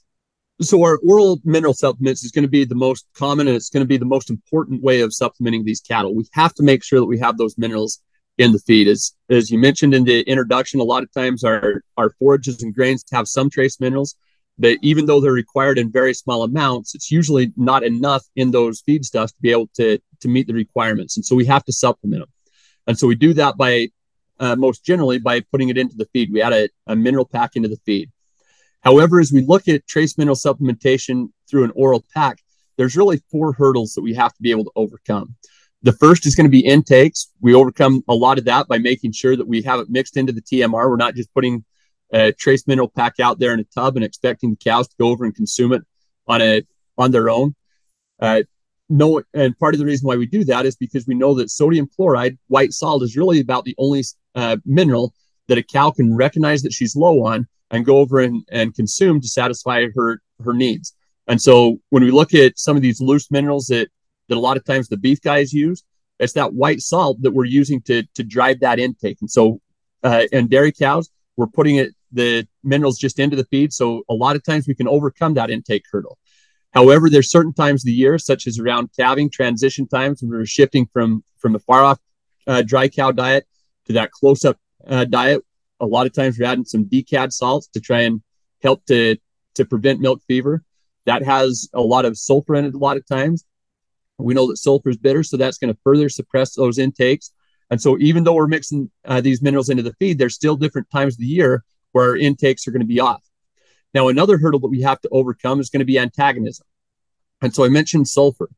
So 0.62 0.84
our 0.84 1.00
oral 1.04 1.40
mineral 1.44 1.74
supplements 1.74 2.24
is 2.24 2.32
going 2.32 2.44
to 2.44 2.50
be 2.50 2.66
the 2.66 2.76
most 2.76 3.08
common 3.16 3.48
and 3.48 3.56
it's 3.56 3.70
going 3.70 3.84
to 3.84 3.88
be 3.88 3.98
the 3.98 4.06
most 4.06 4.30
important 4.30 4.84
way 4.84 5.02
of 5.02 5.14
supplementing 5.14 5.66
these 5.66 5.82
cattle. 5.82 6.14
We 6.14 6.28
have 6.34 6.54
to 6.56 6.64
make 6.64 6.84
sure 6.84 7.00
that 7.00 7.08
we 7.08 7.18
have 7.18 7.38
those 7.38 7.58
minerals 7.58 8.00
in 8.38 8.52
the 8.52 8.60
feed. 8.60 8.88
As 8.88 9.14
as 9.30 9.50
you 9.50 9.58
mentioned 9.58 9.94
in 9.96 10.04
the 10.04 10.22
introduction, 10.22 10.80
a 10.80 10.84
lot 10.84 11.04
of 11.04 11.12
times 11.14 11.44
our 11.44 11.84
our 11.98 12.12
forages 12.20 12.62
and 12.62 12.76
grains 12.76 13.04
have 13.12 13.28
some 13.28 13.50
trace 13.50 13.80
minerals, 13.80 14.16
but 14.60 14.78
even 14.82 15.08
though 15.08 15.20
they're 15.20 15.32
required 15.32 15.80
in 15.80 15.92
very 15.92 16.14
small 16.14 16.44
amounts, 16.44 16.94
it's 16.94 17.10
usually 17.12 17.52
not 17.58 17.84
enough 17.84 18.24
in 18.36 18.52
those 18.52 18.84
feedstuffs 18.84 19.34
to 19.34 19.42
be 19.42 19.52
able 19.52 19.70
to 19.76 20.00
to 20.20 20.28
meet 20.28 20.48
the 20.48 20.54
requirements, 20.54 21.18
and 21.18 21.26
so 21.26 21.36
we 21.36 21.46
have 21.46 21.64
to 21.66 21.74
supplement 21.74 22.22
them. 22.22 22.30
And 22.88 22.98
so 22.98 23.08
we 23.08 23.16
do 23.16 23.34
that 23.34 23.58
by 23.58 23.90
uh, 24.40 24.56
most 24.56 24.86
generally 24.86 25.18
by 25.18 25.40
putting 25.40 25.70
it 25.70 25.78
into 25.78 25.96
the 25.96 26.08
feed. 26.14 26.32
We 26.32 26.42
add 26.42 26.54
a, 26.54 26.70
a 26.88 26.96
mineral 26.96 27.26
pack 27.26 27.56
into 27.56 27.70
the 27.70 27.80
feed. 27.86 28.12
However, 28.82 29.20
as 29.20 29.32
we 29.32 29.42
look 29.42 29.68
at 29.68 29.88
trace 29.88 30.18
mineral 30.18 30.36
supplementation 30.36 31.30
through 31.50 31.64
an 31.64 31.72
oral 31.76 32.04
pack, 32.14 32.40
there's 32.78 32.96
really 32.96 33.22
four 33.30 33.54
hurdles 33.54 33.94
that 33.94 34.02
we 34.02 34.14
have 34.16 34.34
to 34.34 34.42
be 34.42 34.52
able 34.52 34.64
to 34.66 34.72
overcome. 34.76 35.36
The 35.84 35.94
first 35.94 36.26
is 36.26 36.36
going 36.36 36.46
to 36.46 36.52
be 36.52 36.66
intakes. 36.66 37.32
We 37.42 37.54
overcome 37.54 38.04
a 38.08 38.14
lot 38.14 38.38
of 38.38 38.46
that 38.46 38.68
by 38.68 38.78
making 38.78 39.14
sure 39.14 39.36
that 39.36 39.48
we 39.48 39.62
have 39.64 39.80
it 39.80 39.90
mixed 39.90 40.18
into 40.18 40.32
the 40.32 40.42
TMR. 40.42 40.90
We're 40.90 40.96
not 40.96 41.16
just 41.16 41.34
putting 41.34 41.64
a 42.12 42.32
trace 42.32 42.68
mineral 42.68 42.90
pack 42.90 43.20
out 43.20 43.40
there 43.40 43.54
in 43.54 43.60
a 43.60 43.64
tub 43.64 43.96
and 43.96 44.06
expecting 44.06 44.52
the 44.52 44.58
cows 44.58 44.88
to 44.88 44.96
go 45.00 45.10
over 45.10 45.26
and 45.26 45.36
consume 45.36 45.74
it 45.74 45.84
on 46.28 46.42
a 46.42 46.64
on 46.98 47.12
their 47.12 47.30
own. 47.30 47.56
Uh, 48.20 48.44
no, 48.90 49.22
and 49.34 49.58
part 49.58 49.74
of 49.74 49.80
the 49.80 49.86
reason 49.86 50.06
why 50.06 50.18
we 50.18 50.26
do 50.26 50.44
that 50.44 50.66
is 50.66 50.76
because 50.76 51.08
we 51.08 51.16
know 51.16 51.34
that 51.36 51.50
sodium 51.50 51.88
chloride, 51.96 52.38
white 52.48 52.74
salt, 52.74 53.04
is 53.04 53.16
really 53.16 53.40
about 53.40 53.64
the 53.64 53.76
only 53.78 54.04
uh, 54.36 54.58
mineral 54.66 55.14
that 55.52 55.58
a 55.58 55.64
cow 55.64 55.92
can 55.92 56.16
recognize 56.16 56.62
that 56.64 56.74
she's 56.74 56.96
low 56.96 57.26
on 57.26 57.46
and 57.72 57.86
go 57.86 57.98
over 57.98 58.20
and, 58.20 58.44
and 58.52 58.74
consume 58.74 59.20
to 59.22 59.28
satisfy 59.28 59.86
her 59.96 60.22
her 60.44 60.54
needs. 60.54 60.96
And 61.28 61.40
so 61.40 61.78
when 61.90 62.04
we 62.04 62.12
look 62.12 62.34
at 62.34 62.58
some 62.58 62.76
of 62.76 62.82
these 62.82 63.00
loose 63.00 63.30
minerals 63.30 63.66
that 63.68 63.90
that 64.32 64.38
a 64.38 64.40
lot 64.40 64.58
of 64.58 64.64
times 64.64 64.88
the 64.88 64.98
beef 64.98 65.22
guys 65.22 65.54
use. 65.54 65.84
It's 66.18 66.34
that 66.34 66.54
white 66.54 66.80
salt 66.80 67.22
that 67.22 67.32
we're 67.32 67.46
using 67.46 67.82
to 67.82 68.04
to 68.16 68.24
drive 68.24 68.62
that 68.62 68.80
intake. 68.80 69.18
And 69.20 69.30
so, 69.30 69.60
uh, 70.04 70.24
in 70.32 70.48
dairy 70.48 70.72
cows, 70.72 71.12
we're 71.36 71.48
putting 71.48 71.76
it 71.76 71.90
the 72.14 72.48
minerals 72.64 72.98
just 72.98 73.20
into 73.20 73.36
the 73.36 73.44
feed. 73.46 73.74
So 73.74 74.04
a 74.10 74.14
lot 74.14 74.36
of 74.36 74.44
times 74.44 74.68
we 74.68 74.76
can 74.76 74.88
overcome 74.88 75.34
that 75.36 75.50
intake 75.50 75.84
hurdle. 75.92 76.18
However, 76.74 77.10
there's 77.10 77.30
certain 77.30 77.54
times 77.54 77.84
of 77.84 77.88
the 77.88 77.94
year, 77.94 78.18
such 78.18 78.48
as 78.48 78.60
around 78.60 78.90
calving 78.98 79.30
transition 79.30 79.88
times, 79.88 80.22
when 80.22 80.32
we're 80.32 80.46
shifting 80.46 80.88
from 80.94 81.24
from 81.38 81.52
the 81.52 81.60
far 81.60 81.84
off 81.84 82.00
uh, 82.48 82.62
dry 82.62 82.88
cow 82.88 83.12
diet 83.12 83.46
to 83.88 83.94
that 83.94 84.12
close 84.12 84.46
up 84.46 84.58
uh, 84.88 85.06
diet. 85.06 85.44
A 85.80 85.86
lot 85.86 86.06
of 86.06 86.14
times 86.14 86.38
we're 86.38 86.46
adding 86.46 86.66
some 86.66 86.86
DCAD 86.86 87.34
salts 87.34 87.68
to 87.68 87.80
try 87.80 88.02
and 88.02 88.22
help 88.62 88.86
to 88.86 89.18
to 89.56 89.66
prevent 89.66 90.00
milk 90.00 90.22
fever. 90.28 90.64
That 91.06 91.24
has 91.24 91.68
a 91.74 91.82
lot 91.82 92.06
of 92.06 92.18
sulfur 92.18 92.56
in 92.56 92.66
it 92.66 92.74
a 92.74 92.78
lot 92.78 92.98
of 92.98 93.06
times. 93.08 93.46
We 94.18 94.34
know 94.34 94.48
that 94.48 94.58
sulfur 94.58 94.90
is 94.90 94.98
bitter, 94.98 95.24
so 95.24 95.38
that's 95.38 95.58
going 95.58 95.74
to 95.74 95.80
further 95.84 96.10
suppress 96.10 96.54
those 96.56 96.78
intakes. 96.78 97.32
And 97.70 97.82
so, 97.82 97.98
even 98.00 98.24
though 98.24 98.34
we're 98.34 98.48
mixing 98.48 98.92
uh, 99.06 99.22
these 99.22 99.42
minerals 99.42 99.70
into 99.70 99.84
the 99.84 99.94
feed, 99.94 100.18
there's 100.18 100.36
still 100.36 100.58
different 100.58 100.90
times 100.92 101.16
of 101.16 101.20
the 101.20 101.26
year 101.26 101.64
where 101.94 102.10
our 102.10 102.18
intakes 102.18 102.68
are 102.68 102.72
going 102.72 102.82
to 102.82 102.88
be 102.88 103.00
off. 103.00 103.24
Now, 103.94 104.10
another 104.10 104.38
hurdle 104.38 104.60
that 104.62 104.68
we 104.68 104.82
have 104.82 105.02
to 105.02 105.10
overcome 105.10 105.60
is 105.60 105.70
going 105.70 105.80
to 105.80 105.86
be 105.86 105.98
antagonism. 105.98 106.66
And 107.42 107.54
so, 107.54 107.64
I 107.64 107.70
mentioned 107.70 108.08
sulfur. 108.08 108.50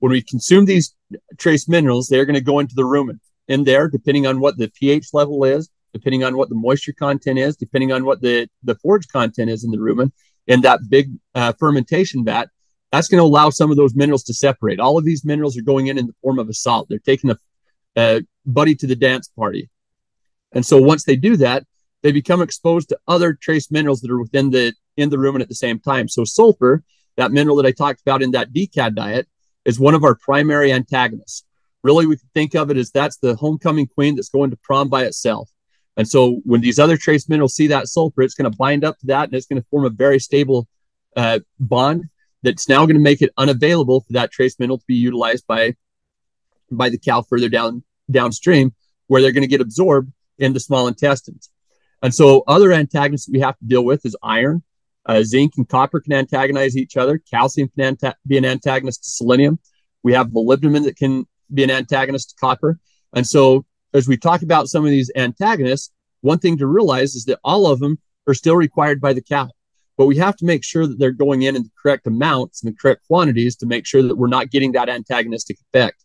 When 0.00 0.12
we 0.12 0.20
consume 0.20 0.66
these 0.66 0.94
trace 1.38 1.68
minerals, 1.68 2.08
they're 2.08 2.26
going 2.26 2.34
to 2.34 2.40
go 2.40 2.58
into 2.58 2.74
the 2.74 2.82
rumen. 2.82 3.20
In 3.48 3.64
there, 3.64 3.88
depending 3.88 4.26
on 4.26 4.40
what 4.40 4.58
the 4.58 4.68
pH 4.68 5.08
level 5.12 5.44
is, 5.44 5.70
depending 5.92 6.24
on 6.24 6.36
what 6.36 6.48
the 6.48 6.54
moisture 6.54 6.92
content 6.92 7.38
is, 7.38 7.56
depending 7.56 7.92
on 7.92 8.04
what 8.04 8.20
the, 8.20 8.48
the 8.64 8.74
forage 8.76 9.08
content 9.08 9.50
is 9.50 9.64
in 9.64 9.70
the 9.70 9.78
rumen, 9.78 10.10
in 10.46 10.60
that 10.62 10.80
big 10.88 11.12
uh, 11.34 11.52
fermentation 11.58 12.24
vat, 12.24 12.48
that's 12.92 13.08
going 13.08 13.20
to 13.20 13.24
allow 13.24 13.50
some 13.50 13.70
of 13.70 13.76
those 13.76 13.94
minerals 13.94 14.24
to 14.24 14.34
separate. 14.34 14.80
All 14.80 14.98
of 14.98 15.04
these 15.04 15.24
minerals 15.24 15.56
are 15.56 15.62
going 15.62 15.88
in 15.88 15.98
in 15.98 16.06
the 16.06 16.14
form 16.22 16.38
of 16.38 16.48
a 16.48 16.54
salt. 16.54 16.88
They're 16.88 16.98
taking 16.98 17.30
a, 17.30 17.38
a 17.96 18.22
buddy 18.44 18.74
to 18.76 18.86
the 18.86 18.96
dance 18.96 19.28
party. 19.28 19.68
And 20.52 20.64
so 20.64 20.80
once 20.80 21.04
they 21.04 21.16
do 21.16 21.36
that, 21.38 21.64
they 22.02 22.12
become 22.12 22.40
exposed 22.40 22.88
to 22.90 22.98
other 23.08 23.34
trace 23.34 23.70
minerals 23.70 24.00
that 24.00 24.10
are 24.10 24.20
within 24.20 24.50
the 24.50 24.74
in 24.96 25.10
the 25.10 25.16
rumen 25.16 25.40
at 25.40 25.48
the 25.48 25.54
same 25.54 25.78
time. 25.78 26.08
So 26.08 26.24
sulfur, 26.24 26.82
that 27.16 27.32
mineral 27.32 27.56
that 27.56 27.66
I 27.66 27.72
talked 27.72 28.00
about 28.00 28.22
in 28.22 28.30
that 28.30 28.52
DCAD 28.52 28.94
diet, 28.94 29.28
is 29.64 29.80
one 29.80 29.94
of 29.94 30.04
our 30.04 30.14
primary 30.14 30.72
antagonists. 30.72 31.44
Really, 31.86 32.06
we 32.06 32.16
can 32.16 32.28
think 32.34 32.56
of 32.56 32.68
it 32.68 32.76
as 32.76 32.90
that's 32.90 33.18
the 33.18 33.36
homecoming 33.36 33.86
queen 33.86 34.16
that's 34.16 34.28
going 34.28 34.50
to 34.50 34.56
prom 34.56 34.88
by 34.88 35.04
itself. 35.04 35.48
And 35.96 36.08
so 36.08 36.40
when 36.44 36.60
these 36.60 36.80
other 36.80 36.96
trace 36.96 37.28
minerals 37.28 37.54
see 37.54 37.68
that 37.68 37.86
sulfur, 37.86 38.22
it's 38.22 38.34
going 38.34 38.50
to 38.50 38.56
bind 38.56 38.82
up 38.82 38.98
to 38.98 39.06
that 39.06 39.28
and 39.28 39.34
it's 39.34 39.46
going 39.46 39.62
to 39.62 39.68
form 39.70 39.84
a 39.84 39.90
very 39.90 40.18
stable 40.18 40.66
uh, 41.16 41.38
bond 41.60 42.06
that's 42.42 42.68
now 42.68 42.86
going 42.86 42.96
to 42.96 43.00
make 43.00 43.22
it 43.22 43.30
unavailable 43.38 44.00
for 44.00 44.14
that 44.14 44.32
trace 44.32 44.58
mineral 44.58 44.78
to 44.78 44.84
be 44.88 44.96
utilized 44.96 45.46
by 45.46 45.76
by 46.72 46.88
the 46.88 46.98
cow 46.98 47.22
further 47.22 47.48
down 47.48 47.84
downstream, 48.10 48.74
where 49.06 49.22
they're 49.22 49.30
going 49.30 49.42
to 49.42 49.56
get 49.56 49.60
absorbed 49.60 50.12
in 50.38 50.54
the 50.54 50.60
small 50.60 50.88
intestines. 50.88 51.50
And 52.02 52.12
so 52.12 52.42
other 52.48 52.72
antagonists 52.72 53.28
we 53.30 53.38
have 53.40 53.56
to 53.58 53.64
deal 53.64 53.84
with 53.84 54.04
is 54.04 54.16
iron, 54.24 54.64
uh, 55.06 55.22
zinc 55.22 55.52
and 55.56 55.68
copper 55.68 56.00
can 56.00 56.14
antagonize 56.14 56.76
each 56.76 56.96
other. 56.96 57.22
Calcium 57.30 57.68
can 57.68 57.94
anta- 57.94 58.14
be 58.26 58.36
an 58.36 58.44
antagonist 58.44 59.04
to 59.04 59.08
selenium. 59.08 59.60
We 60.02 60.14
have 60.14 60.30
molybdenum 60.30 60.82
that 60.82 60.96
can 60.96 61.26
be 61.52 61.64
an 61.64 61.70
antagonist 61.70 62.30
to 62.30 62.36
copper. 62.36 62.78
And 63.14 63.26
so 63.26 63.64
as 63.94 64.08
we 64.08 64.16
talk 64.16 64.42
about 64.42 64.68
some 64.68 64.84
of 64.84 64.90
these 64.90 65.10
antagonists, 65.16 65.90
one 66.20 66.38
thing 66.38 66.58
to 66.58 66.66
realize 66.66 67.14
is 67.14 67.24
that 67.26 67.40
all 67.44 67.66
of 67.66 67.78
them 67.80 67.98
are 68.26 68.34
still 68.34 68.56
required 68.56 69.00
by 69.00 69.12
the 69.12 69.22
cow. 69.22 69.50
But 69.96 70.06
we 70.06 70.16
have 70.18 70.36
to 70.36 70.44
make 70.44 70.62
sure 70.62 70.86
that 70.86 70.98
they're 70.98 71.10
going 71.10 71.42
in 71.42 71.56
in 71.56 71.62
the 71.62 71.70
correct 71.80 72.06
amounts 72.06 72.62
and 72.62 72.72
the 72.72 72.76
correct 72.76 73.06
quantities 73.06 73.56
to 73.56 73.66
make 73.66 73.86
sure 73.86 74.02
that 74.02 74.16
we're 74.16 74.26
not 74.26 74.50
getting 74.50 74.72
that 74.72 74.88
antagonistic 74.88 75.56
effect. 75.60 76.04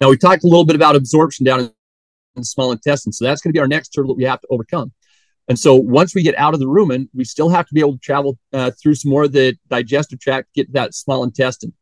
Now, 0.00 0.10
we 0.10 0.16
talked 0.16 0.44
a 0.44 0.48
little 0.48 0.66
bit 0.66 0.76
about 0.76 0.94
absorption 0.94 1.44
down 1.44 1.60
in 1.60 1.70
the 2.36 2.44
small 2.44 2.70
intestine. 2.70 3.12
So 3.12 3.24
that's 3.24 3.40
going 3.40 3.50
to 3.50 3.56
be 3.56 3.60
our 3.60 3.68
next 3.68 3.94
hurdle 3.96 4.14
that 4.14 4.18
we 4.18 4.24
have 4.24 4.40
to 4.42 4.46
overcome. 4.50 4.92
And 5.48 5.58
so 5.58 5.74
once 5.74 6.14
we 6.14 6.22
get 6.22 6.38
out 6.38 6.52
of 6.52 6.60
the 6.60 6.66
rumen, 6.66 7.08
we 7.14 7.24
still 7.24 7.48
have 7.48 7.66
to 7.66 7.74
be 7.74 7.80
able 7.80 7.94
to 7.94 7.98
travel 7.98 8.38
uh, 8.52 8.70
through 8.70 8.96
some 8.96 9.10
more 9.10 9.24
of 9.24 9.32
the 9.32 9.56
digestive 9.68 10.20
tract, 10.20 10.54
get 10.54 10.70
that 10.74 10.94
small 10.94 11.24
intestine. 11.24 11.72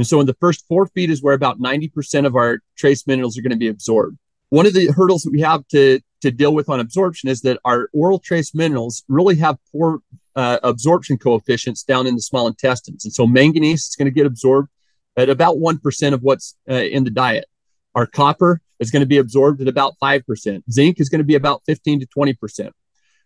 And 0.00 0.06
so 0.06 0.18
in 0.18 0.26
the 0.26 0.36
first 0.40 0.64
four 0.66 0.86
feet 0.86 1.10
is 1.10 1.22
where 1.22 1.34
about 1.34 1.60
90% 1.60 2.24
of 2.24 2.34
our 2.34 2.60
trace 2.74 3.06
minerals 3.06 3.36
are 3.36 3.42
going 3.42 3.50
to 3.50 3.58
be 3.58 3.68
absorbed. 3.68 4.16
One 4.48 4.64
of 4.64 4.72
the 4.72 4.86
hurdles 4.86 5.24
that 5.24 5.30
we 5.30 5.42
have 5.42 5.68
to, 5.68 6.00
to 6.22 6.30
deal 6.30 6.54
with 6.54 6.70
on 6.70 6.80
absorption 6.80 7.28
is 7.28 7.42
that 7.42 7.60
our 7.66 7.90
oral 7.92 8.18
trace 8.18 8.54
minerals 8.54 9.04
really 9.08 9.36
have 9.36 9.58
poor 9.70 10.00
uh, 10.34 10.58
absorption 10.62 11.18
coefficients 11.18 11.82
down 11.82 12.06
in 12.06 12.14
the 12.14 12.22
small 12.22 12.46
intestines. 12.46 13.04
And 13.04 13.12
so 13.12 13.26
manganese 13.26 13.88
is 13.88 13.94
going 13.94 14.06
to 14.06 14.10
get 14.10 14.24
absorbed 14.24 14.70
at 15.18 15.28
about 15.28 15.56
1% 15.56 16.14
of 16.14 16.22
what's 16.22 16.56
uh, 16.66 16.76
in 16.76 17.04
the 17.04 17.10
diet. 17.10 17.44
Our 17.94 18.06
copper 18.06 18.62
is 18.78 18.90
going 18.90 19.00
to 19.00 19.06
be 19.06 19.18
absorbed 19.18 19.60
at 19.60 19.68
about 19.68 19.96
5%. 20.02 20.62
Zinc 20.70 20.98
is 20.98 21.10
going 21.10 21.18
to 21.18 21.24
be 21.24 21.34
about 21.34 21.60
15 21.66 22.00
to 22.00 22.06
20%. 22.06 22.70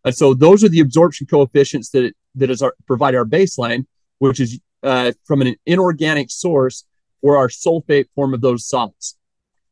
And 0.05 0.13
so 0.13 0.35
those 0.35 0.65
are 0.65 0.69
the 0.69 0.81
absorption 0.81 1.29
coefficients 1.29 1.91
that, 1.91 2.15
that 2.35 2.51
is 2.51 2.63
our, 2.63 2.75
provide 2.85 3.15
our 3.15 3.25
baseline, 3.25 3.87
which 4.19 4.41
is 4.41 4.59
uh, 4.85 5.13
from 5.25 5.41
an 5.43 5.57
inorganic 5.67 6.31
source 6.31 6.85
or 7.23 7.37
our 7.37 7.49
sulfate 7.49 8.07
form 8.15 8.35
of 8.35 8.43
those 8.43 8.69
salts. 8.69 9.17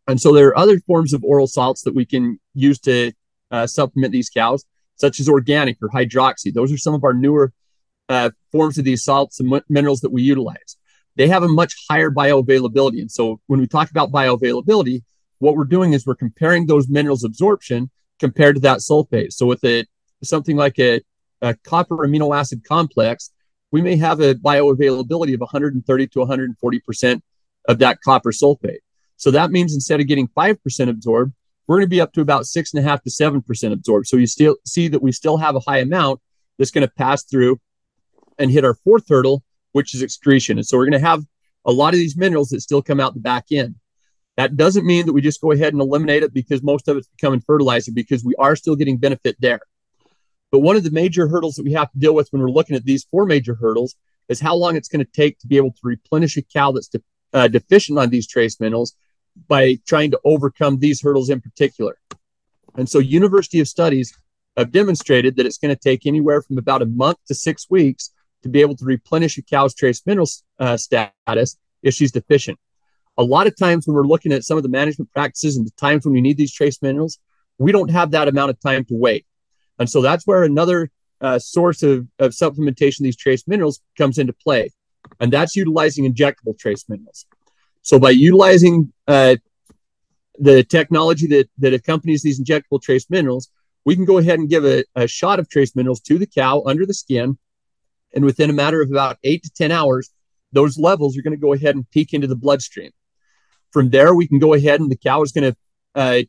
And 0.08 0.20
so 0.20 0.32
there 0.32 0.48
are 0.48 0.58
other 0.58 0.80
forms 0.80 1.12
of 1.12 1.22
oral 1.22 1.46
salts 1.46 1.82
that 1.82 1.94
we 1.94 2.04
can 2.04 2.40
use 2.54 2.78
to 2.80 3.12
uh, 3.50 3.66
supplement 3.66 4.12
these 4.12 4.30
cows, 4.30 4.64
such 4.96 5.20
as 5.20 5.28
organic 5.28 5.76
or 5.82 5.88
hydroxy. 5.90 6.52
Those 6.52 6.72
are 6.72 6.78
some 6.78 6.94
of 6.94 7.04
our 7.04 7.12
newer 7.12 7.52
uh, 8.08 8.30
forms 8.50 8.78
of 8.78 8.84
these 8.84 9.04
salts 9.04 9.38
and 9.38 9.62
minerals 9.68 10.00
that 10.00 10.10
we 10.10 10.22
utilize. 10.22 10.76
They 11.16 11.28
have 11.28 11.42
a 11.42 11.48
much 11.48 11.74
higher 11.88 12.10
bioavailability. 12.10 13.00
And 13.00 13.10
so 13.10 13.40
when 13.46 13.60
we 13.60 13.66
talk 13.66 13.90
about 13.90 14.10
bioavailability, 14.10 15.02
what 15.38 15.56
we're 15.56 15.64
doing 15.64 15.92
is 15.92 16.06
we're 16.06 16.14
comparing 16.14 16.66
those 16.66 16.88
minerals 16.88 17.22
absorption 17.22 17.90
compared 18.18 18.56
to 18.56 18.60
that 18.62 18.78
sulfate. 18.78 19.32
So 19.32 19.46
with 19.46 19.62
a 19.64 19.84
something 20.24 20.56
like 20.56 20.78
a, 20.78 21.02
a 21.42 21.54
copper 21.64 21.96
amino 21.98 22.36
acid 22.36 22.62
complex, 22.66 23.30
we 23.72 23.82
may 23.82 23.96
have 23.96 24.20
a 24.20 24.34
bioavailability 24.34 25.34
of 25.34 25.40
130 25.40 26.06
to 26.06 26.18
140 26.20 26.80
percent 26.80 27.24
of 27.66 27.78
that 27.80 28.00
copper 28.02 28.30
sulfate. 28.30 28.78
So 29.16 29.30
that 29.32 29.50
means 29.50 29.74
instead 29.74 30.00
of 30.00 30.06
getting 30.06 30.28
five 30.28 30.62
percent 30.62 30.90
absorbed, 30.90 31.32
we're 31.66 31.76
going 31.76 31.86
to 31.86 31.90
be 31.90 32.00
up 32.00 32.12
to 32.12 32.20
about 32.20 32.46
six 32.46 32.72
and 32.72 32.84
a 32.84 32.88
half 32.88 33.02
to 33.02 33.10
seven 33.10 33.42
percent 33.42 33.72
absorbed. 33.72 34.06
So 34.06 34.16
you 34.16 34.26
still 34.26 34.56
see 34.64 34.88
that 34.88 35.02
we 35.02 35.10
still 35.10 35.38
have 35.38 35.56
a 35.56 35.60
high 35.60 35.78
amount 35.78 36.20
that's 36.58 36.70
going 36.70 36.86
to 36.86 36.94
pass 36.94 37.24
through 37.24 37.60
and 38.38 38.50
hit 38.50 38.64
our 38.64 38.74
fourth 38.74 39.08
hurdle, 39.08 39.42
which 39.72 39.94
is 39.94 40.02
excretion. 40.02 40.58
And 40.58 40.66
so 40.66 40.76
we're 40.76 40.86
going 40.86 41.00
to 41.00 41.08
have 41.08 41.24
a 41.64 41.72
lot 41.72 41.94
of 41.94 41.98
these 41.98 42.16
minerals 42.16 42.50
that 42.50 42.60
still 42.60 42.82
come 42.82 43.00
out 43.00 43.14
the 43.14 43.20
back 43.20 43.46
end. 43.50 43.76
That 44.36 44.56
doesn't 44.56 44.86
mean 44.86 45.06
that 45.06 45.12
we 45.12 45.20
just 45.20 45.40
go 45.40 45.52
ahead 45.52 45.72
and 45.72 45.82
eliminate 45.82 46.22
it 46.22 46.32
because 46.32 46.62
most 46.62 46.88
of 46.88 46.96
it's 46.96 47.08
becoming 47.08 47.40
fertilizer 47.40 47.92
because 47.92 48.24
we 48.24 48.34
are 48.36 48.56
still 48.56 48.76
getting 48.76 48.96
benefit 48.96 49.36
there. 49.40 49.60
But 50.52 50.60
one 50.60 50.76
of 50.76 50.84
the 50.84 50.90
major 50.90 51.26
hurdles 51.26 51.54
that 51.54 51.64
we 51.64 51.72
have 51.72 51.90
to 51.90 51.98
deal 51.98 52.14
with 52.14 52.28
when 52.30 52.42
we're 52.42 52.50
looking 52.50 52.76
at 52.76 52.84
these 52.84 53.04
four 53.04 53.24
major 53.24 53.54
hurdles 53.54 53.96
is 54.28 54.38
how 54.38 54.54
long 54.54 54.76
it's 54.76 54.88
going 54.88 55.04
to 55.04 55.10
take 55.10 55.38
to 55.40 55.46
be 55.46 55.56
able 55.56 55.72
to 55.72 55.80
replenish 55.82 56.36
a 56.36 56.42
cow 56.42 56.70
that's 56.70 56.88
de- 56.88 57.02
uh, 57.32 57.48
deficient 57.48 57.98
on 57.98 58.10
these 58.10 58.26
trace 58.28 58.60
minerals 58.60 58.94
by 59.48 59.78
trying 59.86 60.10
to 60.10 60.20
overcome 60.24 60.78
these 60.78 61.00
hurdles 61.00 61.30
in 61.30 61.40
particular. 61.40 61.96
And 62.76 62.88
so, 62.88 62.98
University 62.98 63.60
of 63.60 63.66
Studies 63.66 64.14
have 64.56 64.70
demonstrated 64.70 65.36
that 65.36 65.46
it's 65.46 65.56
going 65.56 65.74
to 65.74 65.80
take 65.80 66.06
anywhere 66.06 66.42
from 66.42 66.58
about 66.58 66.82
a 66.82 66.86
month 66.86 67.16
to 67.28 67.34
six 67.34 67.70
weeks 67.70 68.10
to 68.42 68.50
be 68.50 68.60
able 68.60 68.76
to 68.76 68.84
replenish 68.84 69.38
a 69.38 69.42
cow's 69.42 69.74
trace 69.74 70.02
mineral 70.04 70.28
uh, 70.58 70.76
status 70.76 71.56
if 71.82 71.94
she's 71.94 72.12
deficient. 72.12 72.58
A 73.16 73.22
lot 73.22 73.46
of 73.46 73.56
times, 73.56 73.86
when 73.86 73.94
we're 73.94 74.06
looking 74.06 74.32
at 74.32 74.44
some 74.44 74.58
of 74.58 74.62
the 74.62 74.68
management 74.68 75.10
practices 75.12 75.56
and 75.56 75.66
the 75.66 75.70
times 75.72 76.04
when 76.04 76.12
we 76.12 76.20
need 76.20 76.36
these 76.36 76.52
trace 76.52 76.80
minerals, 76.82 77.18
we 77.58 77.72
don't 77.72 77.90
have 77.90 78.10
that 78.10 78.28
amount 78.28 78.50
of 78.50 78.60
time 78.60 78.84
to 78.86 78.94
wait. 78.94 79.24
And 79.82 79.90
so 79.90 80.00
that's 80.00 80.28
where 80.28 80.44
another 80.44 80.92
uh, 81.20 81.40
source 81.40 81.82
of, 81.82 82.06
of 82.20 82.30
supplementation 82.30 83.00
of 83.00 83.04
these 83.06 83.16
trace 83.16 83.48
minerals 83.48 83.80
comes 83.98 84.16
into 84.16 84.32
play. 84.32 84.70
And 85.18 85.32
that's 85.32 85.56
utilizing 85.56 86.04
injectable 86.04 86.56
trace 86.56 86.84
minerals. 86.88 87.26
So 87.82 87.98
by 87.98 88.10
utilizing 88.10 88.92
uh, 89.08 89.38
the 90.38 90.62
technology 90.62 91.26
that, 91.26 91.50
that 91.58 91.74
accompanies 91.74 92.22
these 92.22 92.40
injectable 92.40 92.80
trace 92.80 93.10
minerals, 93.10 93.50
we 93.84 93.96
can 93.96 94.04
go 94.04 94.18
ahead 94.18 94.38
and 94.38 94.48
give 94.48 94.64
a, 94.64 94.84
a 94.94 95.08
shot 95.08 95.40
of 95.40 95.48
trace 95.48 95.74
minerals 95.74 95.98
to 96.02 96.16
the 96.16 96.28
cow 96.28 96.62
under 96.64 96.86
the 96.86 96.94
skin. 96.94 97.36
And 98.14 98.24
within 98.24 98.50
a 98.50 98.52
matter 98.52 98.82
of 98.82 98.90
about 98.92 99.18
eight 99.24 99.42
to 99.42 99.50
10 99.50 99.72
hours, 99.72 100.10
those 100.52 100.78
levels 100.78 101.18
are 101.18 101.22
going 101.22 101.34
to 101.34 101.40
go 101.40 101.54
ahead 101.54 101.74
and 101.74 101.90
peak 101.90 102.14
into 102.14 102.28
the 102.28 102.36
bloodstream. 102.36 102.92
From 103.72 103.90
there, 103.90 104.14
we 104.14 104.28
can 104.28 104.38
go 104.38 104.54
ahead 104.54 104.80
and 104.80 104.92
the 104.92 104.96
cow 104.96 105.22
is 105.22 105.32
going 105.32 105.52
to 105.52 105.56
uh, 105.96 106.22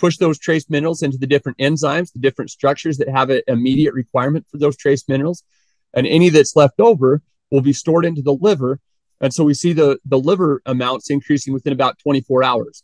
push 0.00 0.16
those 0.16 0.38
trace 0.38 0.68
minerals 0.70 1.02
into 1.02 1.18
the 1.18 1.26
different 1.26 1.58
enzymes, 1.58 2.12
the 2.12 2.18
different 2.18 2.50
structures 2.50 2.96
that 2.96 3.08
have 3.08 3.28
an 3.28 3.42
immediate 3.46 3.92
requirement 3.92 4.46
for 4.50 4.56
those 4.56 4.76
trace 4.76 5.06
minerals. 5.08 5.44
And 5.92 6.06
any 6.06 6.30
that's 6.30 6.56
left 6.56 6.80
over 6.80 7.22
will 7.50 7.60
be 7.60 7.74
stored 7.74 8.06
into 8.06 8.22
the 8.22 8.32
liver. 8.32 8.80
And 9.20 9.34
so 9.34 9.44
we 9.44 9.54
see 9.54 9.74
the, 9.74 9.98
the 10.06 10.18
liver 10.18 10.62
amounts 10.64 11.10
increasing 11.10 11.52
within 11.52 11.74
about 11.74 11.98
24 11.98 12.42
hours. 12.42 12.82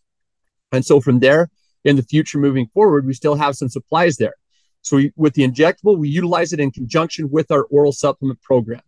And 0.72 0.84
so 0.84 1.00
from 1.00 1.20
there, 1.20 1.48
in 1.84 1.96
the 1.96 2.02
future 2.02 2.38
moving 2.38 2.66
forward, 2.66 3.06
we 3.06 3.14
still 3.14 3.36
have 3.36 3.56
some 3.56 3.70
supplies 3.70 4.16
there. 4.16 4.34
So 4.82 4.96
we, 4.96 5.12
with 5.16 5.34
the 5.34 5.48
injectable, 5.48 5.96
we 5.96 6.08
utilize 6.08 6.52
it 6.52 6.60
in 6.60 6.70
conjunction 6.70 7.30
with 7.30 7.50
our 7.50 7.62
oral 7.64 7.92
supplement 7.92 8.42
program. 8.42 8.82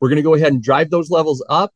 We're 0.00 0.08
going 0.08 0.16
to 0.16 0.22
go 0.22 0.34
ahead 0.34 0.52
and 0.52 0.62
drive 0.62 0.90
those 0.90 1.10
levels 1.10 1.44
up 1.48 1.72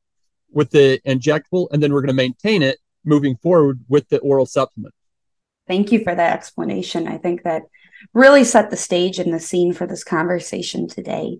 with 0.50 0.70
the 0.70 1.00
injectable, 1.06 1.68
and 1.70 1.82
then 1.82 1.92
we're 1.92 2.00
going 2.00 2.08
to 2.08 2.14
maintain 2.14 2.62
it 2.62 2.78
moving 3.04 3.36
forward 3.36 3.80
with 3.88 4.08
the 4.08 4.18
oral 4.18 4.46
supplement. 4.46 4.94
Thank 5.66 5.92
you 5.92 6.02
for 6.04 6.14
that 6.14 6.34
explanation. 6.34 7.08
I 7.08 7.18
think 7.18 7.42
that 7.42 7.62
really 8.12 8.44
set 8.44 8.70
the 8.70 8.76
stage 8.76 9.18
and 9.18 9.32
the 9.32 9.40
scene 9.40 9.72
for 9.72 9.86
this 9.86 10.04
conversation 10.04 10.88
today. 10.88 11.38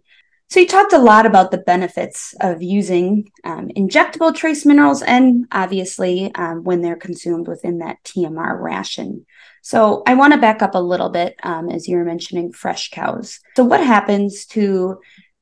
So, 0.51 0.61
you 0.61 0.67
talked 0.67 0.93
a 0.93 0.99
lot 0.99 1.27
about 1.27 1.51
the 1.51 1.59
benefits 1.59 2.35
of 2.41 2.63
using 2.63 3.31
um, 3.45 3.71
injectable 3.77 4.35
trace 4.35 4.65
minerals 4.65 5.03
and 5.03 5.47
obviously 5.51 6.33
um, 6.35 6.65
when 6.65 6.81
they're 6.81 6.97
consumed 6.97 7.49
within 7.49 7.79
that 7.79 8.03
TMR 8.05 8.61
ration. 8.61 9.27
So, 9.63 10.03
I 10.07 10.15
want 10.15 10.33
to 10.35 10.39
back 10.39 10.63
up 10.63 10.75
a 10.75 10.81
little 10.81 11.09
bit 11.09 11.37
um, 11.43 11.71
as 11.71 11.89
you 11.89 11.97
were 11.97 12.05
mentioning 12.05 12.53
fresh 12.53 12.91
cows. 12.91 13.41
So, 13.57 13.65
what 13.65 13.85
happens 13.85 14.45
to 14.49 15.01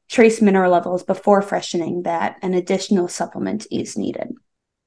trace 0.09 0.41
mineral 0.41 0.73
levels 0.73 1.03
before 1.03 1.43
freshening 1.43 2.05
that 2.05 2.39
an 2.41 2.55
additional 2.55 3.09
supplement 3.09 3.67
is 3.71 3.99
needed? 3.99 4.29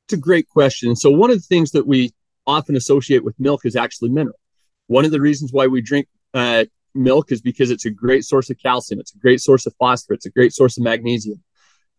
It's 0.08 0.14
a 0.14 0.18
great 0.18 0.48
question. 0.48 0.96
So, 0.96 1.12
one 1.12 1.30
of 1.30 1.38
the 1.38 1.48
things 1.48 1.72
that 1.72 1.86
we 1.86 2.14
often 2.48 2.76
associate 2.76 3.24
with 3.24 3.40
milk 3.40 3.66
is 3.66 3.76
actually 3.76 4.10
mineral. 4.10 4.40
One 4.88 5.06
of 5.06 5.12
the 5.12 5.22
reasons 5.22 5.52
why 5.52 5.68
we 5.68 5.82
drink 5.82 6.08
uh, 6.34 6.66
milk 6.94 7.32
is 7.32 7.42
because 7.42 7.72
it's 7.72 7.86
a 7.86 7.90
great 7.90 8.24
source 8.24 8.50
of 8.50 8.58
calcium, 8.60 9.00
it's 9.00 9.14
a 9.14 9.20
great 9.20 9.42
source 9.42 9.66
of 9.66 9.74
phosphorus, 9.80 10.18
it's 10.18 10.26
a 10.26 10.32
great 10.32 10.54
source 10.54 10.78
of 10.78 10.84
magnesium. 10.84 11.42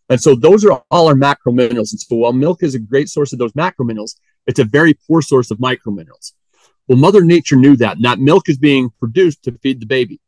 And 0.09 0.21
so 0.21 0.35
those 0.35 0.65
are 0.65 0.85
all 0.91 1.09
our 1.09 1.15
macro 1.15 1.53
minerals. 1.53 1.93
And 1.93 2.01
so 2.01 2.17
while 2.17 2.33
milk 2.33 2.63
is 2.63 2.75
a 2.75 2.79
great 2.79 3.09
source 3.09 3.33
of 3.33 3.39
those 3.39 3.55
macro 3.55 3.85
minerals, 3.85 4.17
it's 4.47 4.61
a 4.61 4.65
very 4.65 4.95
poor 4.95 5.21
source 5.21 5.51
of 5.51 5.59
micro 5.59 5.93
minerals. 5.93 6.33
Well, 6.87 6.99
Mother 6.99 7.23
Nature 7.23 7.57
knew 7.57 7.77
that, 7.77 7.97
and 7.97 8.05
that 8.05 8.21
milk 8.21 8.49
is 8.49 8.59
being 8.59 8.91
produced 9.01 9.43
to 9.45 9.53
feed 9.59 9.81
the 9.81 9.87
baby. 9.87 10.21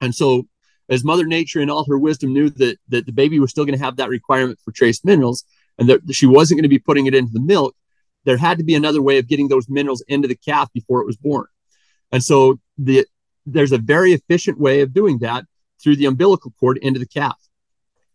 And 0.00 0.14
so, 0.14 0.48
as 0.88 1.04
Mother 1.04 1.26
Nature, 1.26 1.60
in 1.60 1.70
all 1.70 1.84
her 1.84 1.98
wisdom, 1.98 2.32
knew 2.32 2.48
that, 2.50 2.78
that 2.88 3.06
the 3.06 3.12
baby 3.12 3.38
was 3.38 3.50
still 3.50 3.64
going 3.64 3.78
to 3.78 3.84
have 3.84 3.96
that 3.96 4.08
requirement 4.08 4.58
for 4.64 4.72
trace 4.72 5.04
minerals 5.04 5.44
and 5.78 5.88
that 5.88 6.00
she 6.12 6.26
wasn't 6.26 6.58
going 6.58 6.64
to 6.64 6.68
be 6.68 6.78
putting 6.78 7.06
it 7.06 7.14
into 7.14 7.32
the 7.32 7.40
milk, 7.40 7.74
there 8.24 8.36
had 8.36 8.58
to 8.58 8.64
be 8.64 8.74
another 8.74 9.02
way 9.02 9.18
of 9.18 9.28
getting 9.28 9.48
those 9.48 9.68
minerals 9.68 10.02
into 10.08 10.28
the 10.28 10.34
calf 10.34 10.72
before 10.72 11.00
it 11.00 11.06
was 11.06 11.16
born. 11.16 11.46
And 12.12 12.22
so 12.22 12.58
the, 12.78 13.06
there's 13.46 13.72
a 13.72 13.78
very 13.78 14.12
efficient 14.12 14.58
way 14.58 14.80
of 14.80 14.94
doing 14.94 15.18
that 15.18 15.44
through 15.82 15.96
the 15.96 16.06
umbilical 16.06 16.52
cord 16.58 16.78
into 16.78 17.00
the 17.00 17.06
calf. 17.06 17.36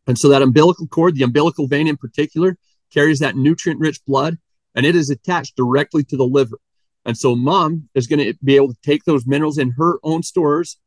And 0.08 0.18
so 0.18 0.30
that 0.30 0.42
umbilical 0.42 0.88
cord, 0.88 1.16
the 1.16 1.24
umbilical 1.24 1.68
vein 1.68 1.88
in 1.88 1.98
particular, 1.98 2.58
carries 2.92 3.20
that 3.20 3.36
nutrient 3.36 3.80
rich 3.80 4.04
blood 4.06 4.38
and 4.76 4.86
it 4.86 4.96
is 4.96 5.10
attached 5.10 5.56
directly 5.56 6.04
to 6.06 6.18
the 6.18 6.26
liver. 6.26 6.58
And 7.06 7.18
so 7.18 7.36
mom 7.36 7.90
is 7.94 8.08
going 8.08 8.20
to 8.20 8.34
be 8.44 8.56
able 8.56 8.70
to 8.70 8.82
take 8.84 9.04
those 9.04 9.26
minerals 9.26 9.58
in 9.58 9.72
her 9.72 10.00
own 10.04 10.24
stores 10.24 10.78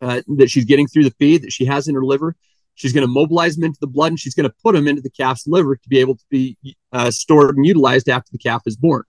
uh, 0.00 0.22
that 0.36 0.50
she's 0.50 0.64
getting 0.64 0.86
through 0.86 1.04
the 1.04 1.14
feed 1.18 1.42
that 1.42 1.52
she 1.52 1.64
has 1.66 1.88
in 1.88 1.94
her 1.94 2.04
liver. 2.04 2.36
She's 2.74 2.92
going 2.92 3.06
to 3.06 3.12
mobilize 3.12 3.56
them 3.56 3.64
into 3.64 3.78
the 3.80 3.86
blood 3.86 4.12
and 4.12 4.20
she's 4.20 4.34
going 4.34 4.48
to 4.48 4.54
put 4.62 4.74
them 4.74 4.88
into 4.88 5.02
the 5.02 5.10
calf's 5.10 5.46
liver 5.46 5.76
to 5.76 5.88
be 5.88 5.98
able 5.98 6.16
to 6.16 6.24
be 6.30 6.56
uh, 6.92 7.10
stored 7.10 7.56
and 7.56 7.66
utilized 7.66 8.08
after 8.08 8.30
the 8.32 8.38
calf 8.38 8.62
is 8.66 8.76
born. 8.76 9.04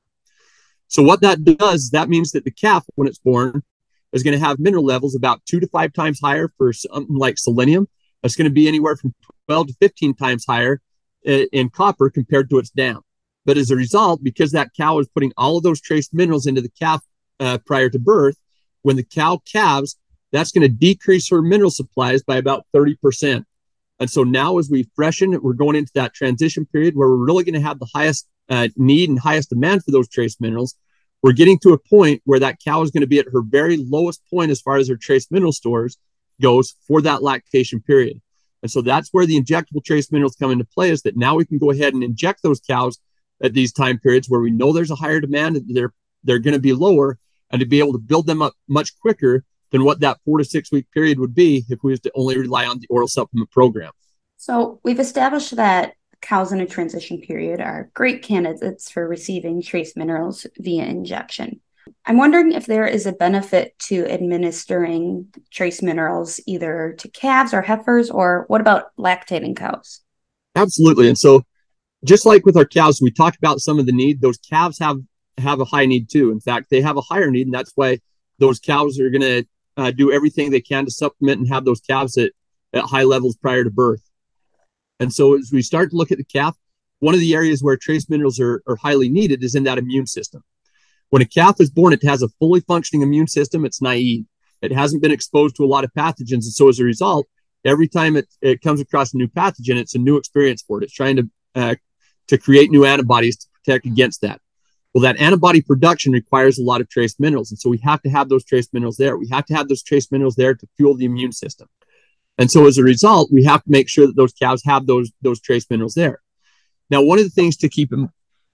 So 0.87 1.01
what 1.01 1.21
that 1.21 1.43
does, 1.43 1.89
that 1.91 2.09
means 2.09 2.31
that 2.31 2.43
the 2.43 2.51
calf, 2.51 2.85
when 2.95 3.07
it's 3.07 3.17
born, 3.17 3.63
is 4.11 4.21
going 4.21 4.37
to 4.37 4.45
have 4.45 4.59
mineral 4.59 4.85
levels 4.85 5.15
about 5.15 5.43
two 5.45 5.59
to 5.59 5.67
five 5.67 5.91
times 5.93 6.19
higher 6.21 6.51
for 6.57 6.71
something 6.71 7.15
like 7.15 7.37
selenium. 7.37 7.87
That's 8.21 8.35
going 8.35 8.45
to 8.45 8.53
be 8.53 8.67
anywhere 8.67 8.95
from 8.95 9.13
12 9.47 9.67
to 9.67 9.73
15 9.81 10.13
times 10.13 10.45
higher 10.47 10.81
in, 11.23 11.47
in 11.51 11.69
copper 11.69 12.09
compared 12.09 12.49
to 12.51 12.59
its 12.59 12.69
dam. 12.69 13.01
But 13.45 13.57
as 13.57 13.71
a 13.71 13.75
result, 13.75 14.23
because 14.23 14.51
that 14.51 14.69
cow 14.77 14.99
is 14.99 15.07
putting 15.09 15.33
all 15.35 15.57
of 15.57 15.63
those 15.63 15.81
trace 15.81 16.13
minerals 16.13 16.45
into 16.45 16.61
the 16.61 16.71
calf 16.79 17.01
uh, 17.39 17.57
prior 17.65 17.89
to 17.89 17.99
birth, 17.99 18.37
when 18.83 18.95
the 18.95 19.03
cow 19.03 19.41
calves, 19.51 19.97
that's 20.31 20.51
going 20.51 20.61
to 20.61 20.73
decrease 20.73 21.29
her 21.29 21.41
mineral 21.41 21.71
supplies 21.71 22.23
by 22.23 22.37
about 22.37 22.65
30%. 22.73 23.45
And 24.03 24.09
so 24.09 24.25
now, 24.25 24.57
as 24.57 24.69
we 24.69 24.85
freshen, 24.97 25.31
we're 25.41 25.53
going 25.53 25.77
into 25.77 25.93
that 25.95 26.13
transition 26.13 26.65
period 26.65 26.93
where 26.93 27.07
we're 27.07 27.25
really 27.25 27.45
going 27.45 27.53
to 27.53 27.61
have 27.61 27.79
the 27.79 27.87
highest 27.95 28.27
uh, 28.49 28.67
need 28.75 29.07
and 29.07 29.17
highest 29.17 29.49
demand 29.49 29.85
for 29.85 29.91
those 29.91 30.09
trace 30.09 30.41
minerals. 30.41 30.75
We're 31.21 31.31
getting 31.31 31.57
to 31.59 31.71
a 31.71 31.77
point 31.77 32.21
where 32.25 32.39
that 32.39 32.57
cow 32.61 32.81
is 32.81 32.91
going 32.91 32.99
to 32.99 33.07
be 33.07 33.19
at 33.19 33.27
her 33.31 33.41
very 33.41 33.77
lowest 33.77 34.21
point 34.29 34.51
as 34.51 34.59
far 34.59 34.75
as 34.75 34.89
her 34.89 34.97
trace 34.97 35.31
mineral 35.31 35.53
stores 35.53 35.97
goes 36.41 36.75
for 36.85 37.01
that 37.03 37.23
lactation 37.23 37.79
period. 37.79 38.19
And 38.61 38.69
so 38.69 38.81
that's 38.81 39.07
where 39.13 39.25
the 39.25 39.39
injectable 39.39 39.81
trace 39.81 40.11
minerals 40.11 40.35
come 40.35 40.51
into 40.51 40.65
play 40.65 40.89
is 40.89 41.03
that 41.03 41.15
now 41.15 41.35
we 41.35 41.45
can 41.45 41.57
go 41.57 41.71
ahead 41.71 41.93
and 41.93 42.03
inject 42.03 42.43
those 42.43 42.59
cows 42.59 42.99
at 43.41 43.53
these 43.53 43.71
time 43.71 43.99
periods 43.99 44.29
where 44.29 44.41
we 44.41 44.51
know 44.51 44.73
there's 44.73 44.91
a 44.91 44.95
higher 44.95 45.21
demand 45.21 45.61
they're 45.69 45.93
they're 46.25 46.39
going 46.39 46.55
to 46.55 46.59
be 46.59 46.73
lower 46.73 47.17
and 47.51 47.61
to 47.61 47.65
be 47.65 47.79
able 47.79 47.93
to 47.93 47.99
build 47.99 48.27
them 48.27 48.41
up 48.41 48.51
much 48.67 48.99
quicker 48.99 49.45
than 49.73 49.83
what 49.83 49.99
that 49.99 50.19
four 50.23 50.37
to 50.37 50.45
six 50.45 50.71
week 50.71 50.89
period 50.91 51.19
would 51.19 51.35
be 51.35 51.65
if 51.67 51.79
we 51.83 51.91
was 51.91 51.99
to 52.01 52.11
only 52.15 52.37
rely 52.37 52.65
on 52.65 52.79
the 52.79 52.87
oral 52.89 53.07
supplement 53.07 53.51
program. 53.51 53.91
So 54.37 54.79
we've 54.83 54.99
established 54.99 55.55
that 55.57 55.95
cows 56.21 56.53
in 56.53 56.61
a 56.61 56.65
transition 56.65 57.19
period 57.19 57.59
are 57.59 57.89
great 57.93 58.21
candidates 58.21 58.89
for 58.89 59.05
receiving 59.05 59.61
trace 59.61 59.97
minerals 59.97 60.45
via 60.57 60.85
injection. 60.85 61.59
I'm 62.05 62.17
wondering 62.17 62.53
if 62.53 62.65
there 62.65 62.85
is 62.85 63.05
a 63.05 63.11
benefit 63.11 63.77
to 63.87 64.05
administering 64.05 65.27
trace 65.51 65.81
minerals 65.81 66.39
either 66.45 66.95
to 66.99 67.09
calves 67.09 67.53
or 67.53 67.61
heifers, 67.61 68.09
or 68.09 68.45
what 68.47 68.61
about 68.61 68.95
lactating 68.97 69.55
cows? 69.55 70.01
Absolutely. 70.55 71.09
And 71.09 71.17
so 71.17 71.43
just 72.05 72.25
like 72.25 72.45
with 72.45 72.55
our 72.55 72.65
cows, 72.65 73.01
we 73.01 73.11
talked 73.11 73.37
about 73.37 73.59
some 73.59 73.79
of 73.79 73.85
the 73.85 73.91
need. 73.91 74.21
Those 74.21 74.37
calves 74.37 74.77
have 74.79 74.97
have 75.39 75.59
a 75.59 75.65
high 75.65 75.87
need 75.87 76.09
too. 76.09 76.31
In 76.31 76.39
fact, 76.39 76.69
they 76.69 76.79
have 76.81 76.95
a 76.95 77.01
higher 77.01 77.31
need, 77.31 77.47
and 77.47 77.53
that's 77.53 77.71
why 77.75 77.99
those 78.39 78.59
cows 78.59 78.99
are 78.99 79.09
going 79.09 79.21
to 79.21 79.45
uh, 79.77 79.91
do 79.91 80.11
everything 80.11 80.51
they 80.51 80.61
can 80.61 80.85
to 80.85 80.91
supplement 80.91 81.39
and 81.39 81.49
have 81.49 81.65
those 81.65 81.81
calves 81.81 82.17
at, 82.17 82.31
at 82.73 82.83
high 82.83 83.03
levels 83.03 83.35
prior 83.37 83.63
to 83.63 83.69
birth. 83.69 84.01
And 84.99 85.13
so, 85.13 85.35
as 85.35 85.51
we 85.51 85.61
start 85.61 85.91
to 85.91 85.97
look 85.97 86.11
at 86.11 86.17
the 86.17 86.23
calf, 86.23 86.55
one 86.99 87.13
of 87.13 87.19
the 87.19 87.33
areas 87.33 87.61
where 87.61 87.75
trace 87.75 88.09
minerals 88.09 88.39
are, 88.39 88.61
are 88.67 88.77
highly 88.77 89.09
needed 89.09 89.43
is 89.43 89.55
in 89.55 89.63
that 89.63 89.77
immune 89.77 90.07
system. 90.07 90.43
When 91.09 91.21
a 91.21 91.25
calf 91.25 91.59
is 91.59 91.69
born, 91.69 91.93
it 91.93 92.03
has 92.03 92.23
a 92.23 92.29
fully 92.39 92.61
functioning 92.61 93.01
immune 93.01 93.27
system. 93.27 93.65
It's 93.65 93.81
naive. 93.81 94.25
It 94.61 94.71
hasn't 94.71 95.01
been 95.01 95.11
exposed 95.11 95.55
to 95.57 95.65
a 95.65 95.67
lot 95.67 95.83
of 95.83 95.91
pathogens, 95.93 96.31
and 96.31 96.43
so 96.43 96.69
as 96.69 96.79
a 96.79 96.85
result, 96.85 97.27
every 97.65 97.87
time 97.87 98.15
it, 98.15 98.27
it 98.41 98.61
comes 98.61 98.79
across 98.79 99.13
a 99.13 99.17
new 99.17 99.27
pathogen, 99.27 99.75
it's 99.75 99.95
a 99.95 99.99
new 99.99 100.17
experience 100.17 100.63
for 100.65 100.79
it. 100.79 100.85
It's 100.85 100.93
trying 100.93 101.17
to 101.17 101.29
uh, 101.55 101.75
to 102.27 102.37
create 102.37 102.71
new 102.71 102.85
antibodies 102.85 103.37
to 103.37 103.47
protect 103.53 103.85
against 103.85 104.21
that. 104.21 104.39
Well, 104.93 105.01
that 105.01 105.19
antibody 105.19 105.61
production 105.61 106.11
requires 106.11 106.59
a 106.59 106.63
lot 106.63 106.81
of 106.81 106.89
trace 106.89 107.19
minerals. 107.19 107.51
And 107.51 107.59
so 107.59 107.69
we 107.69 107.79
have 107.79 108.01
to 108.03 108.09
have 108.09 108.29
those 108.29 108.45
trace 108.45 108.67
minerals 108.71 108.97
there. 108.97 109.17
We 109.17 109.27
have 109.29 109.45
to 109.47 109.55
have 109.55 109.67
those 109.67 109.81
trace 109.81 110.11
minerals 110.11 110.35
there 110.35 110.53
to 110.53 110.67
fuel 110.77 110.95
the 110.95 111.05
immune 111.05 111.31
system. 111.31 111.67
And 112.37 112.49
so 112.49 112.67
as 112.67 112.77
a 112.77 112.83
result, 112.83 113.31
we 113.31 113.43
have 113.43 113.63
to 113.63 113.71
make 113.71 113.89
sure 113.89 114.05
that 114.05 114.15
those 114.15 114.33
cows 114.33 114.63
have 114.65 114.85
those, 114.85 115.11
those 115.21 115.39
trace 115.39 115.65
minerals 115.69 115.95
there. 115.95 116.21
Now, 116.89 117.01
one 117.01 117.17
of 117.17 117.25
the 117.25 117.31
things 117.31 117.57
to 117.57 117.69
keep 117.69 117.91
in 117.91 118.09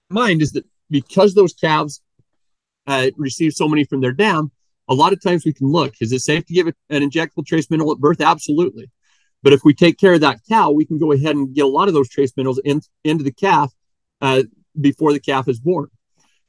mind 0.08 0.40
is 0.40 0.52
that 0.52 0.64
because 0.88 1.34
those 1.34 1.52
calves 1.52 2.02
uh, 2.86 3.10
receive 3.16 3.52
so 3.52 3.68
many 3.68 3.84
from 3.84 4.00
their 4.00 4.12
dam, 4.12 4.50
a 4.88 4.94
lot 4.94 5.12
of 5.12 5.22
times 5.22 5.44
we 5.44 5.52
can 5.52 5.68
look, 5.68 5.94
is 6.00 6.12
it 6.12 6.20
safe 6.20 6.46
to 6.46 6.54
give 6.54 6.66
an 6.66 6.74
injectable 6.90 7.46
trace 7.46 7.70
mineral 7.70 7.92
at 7.92 7.98
birth? 7.98 8.20
Absolutely. 8.20 8.90
But 9.42 9.52
if 9.52 9.60
we 9.64 9.72
take 9.72 9.98
care 9.98 10.14
of 10.14 10.20
that 10.22 10.40
cow, 10.48 10.70
we 10.70 10.84
can 10.84 10.98
go 10.98 11.12
ahead 11.12 11.36
and 11.36 11.54
get 11.54 11.64
a 11.64 11.68
lot 11.68 11.88
of 11.88 11.94
those 11.94 12.08
trace 12.08 12.32
minerals 12.36 12.60
in, 12.64 12.80
into 13.04 13.24
the 13.24 13.32
calf 13.32 13.72
uh, 14.20 14.42
before 14.78 15.12
the 15.12 15.20
calf 15.20 15.48
is 15.48 15.60
born. 15.60 15.88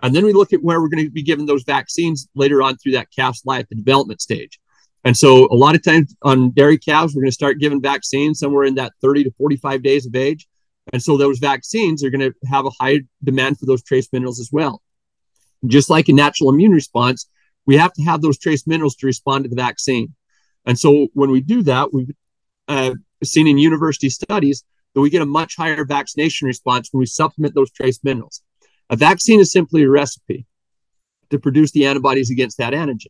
And 0.01 0.15
then 0.15 0.25
we 0.25 0.33
look 0.33 0.53
at 0.53 0.63
where 0.63 0.81
we're 0.81 0.89
going 0.89 1.05
to 1.05 1.11
be 1.11 1.23
given 1.23 1.45
those 1.45 1.63
vaccines 1.63 2.27
later 2.35 2.61
on 2.61 2.77
through 2.77 2.93
that 2.93 3.09
calf's 3.15 3.45
life, 3.45 3.67
the 3.69 3.75
development 3.75 4.21
stage. 4.21 4.59
And 5.03 5.15
so 5.15 5.47
a 5.51 5.55
lot 5.55 5.75
of 5.75 5.83
times 5.83 6.15
on 6.21 6.51
dairy 6.51 6.77
calves, 6.77 7.15
we're 7.15 7.21
going 7.21 7.31
to 7.31 7.35
start 7.35 7.59
giving 7.59 7.81
vaccines 7.81 8.39
somewhere 8.39 8.65
in 8.65 8.75
that 8.75 8.93
30 9.01 9.25
to 9.25 9.31
45 9.31 9.83
days 9.83 10.05
of 10.05 10.15
age. 10.15 10.47
And 10.93 11.01
so 11.01 11.17
those 11.17 11.39
vaccines 11.39 12.03
are 12.03 12.09
going 12.09 12.31
to 12.31 12.33
have 12.47 12.65
a 12.65 12.71
high 12.79 13.01
demand 13.23 13.59
for 13.59 13.65
those 13.65 13.83
trace 13.83 14.07
minerals 14.11 14.39
as 14.39 14.49
well. 14.51 14.81
Just 15.65 15.89
like 15.89 16.09
a 16.09 16.13
natural 16.13 16.49
immune 16.49 16.71
response, 16.71 17.27
we 17.65 17.77
have 17.77 17.93
to 17.93 18.03
have 18.03 18.21
those 18.21 18.37
trace 18.37 18.65
minerals 18.65 18.95
to 18.97 19.05
respond 19.05 19.43
to 19.43 19.49
the 19.49 19.55
vaccine. 19.55 20.15
And 20.65 20.77
so 20.77 21.07
when 21.13 21.31
we 21.31 21.41
do 21.41 21.63
that, 21.63 21.93
we 21.93 22.07
uh, 22.67 22.95
seen 23.23 23.47
in 23.47 23.57
university 23.57 24.09
studies 24.09 24.63
that 24.93 25.01
we 25.01 25.09
get 25.09 25.21
a 25.21 25.25
much 25.25 25.55
higher 25.55 25.85
vaccination 25.85 26.47
response 26.47 26.89
when 26.91 26.99
we 26.99 27.05
supplement 27.05 27.55
those 27.55 27.71
trace 27.71 27.99
minerals. 28.03 28.41
A 28.91 28.97
vaccine 28.97 29.39
is 29.39 29.51
simply 29.51 29.83
a 29.83 29.89
recipe 29.89 30.45
to 31.29 31.39
produce 31.39 31.71
the 31.71 31.85
antibodies 31.85 32.29
against 32.29 32.57
that 32.57 32.73
antigen. 32.73 33.07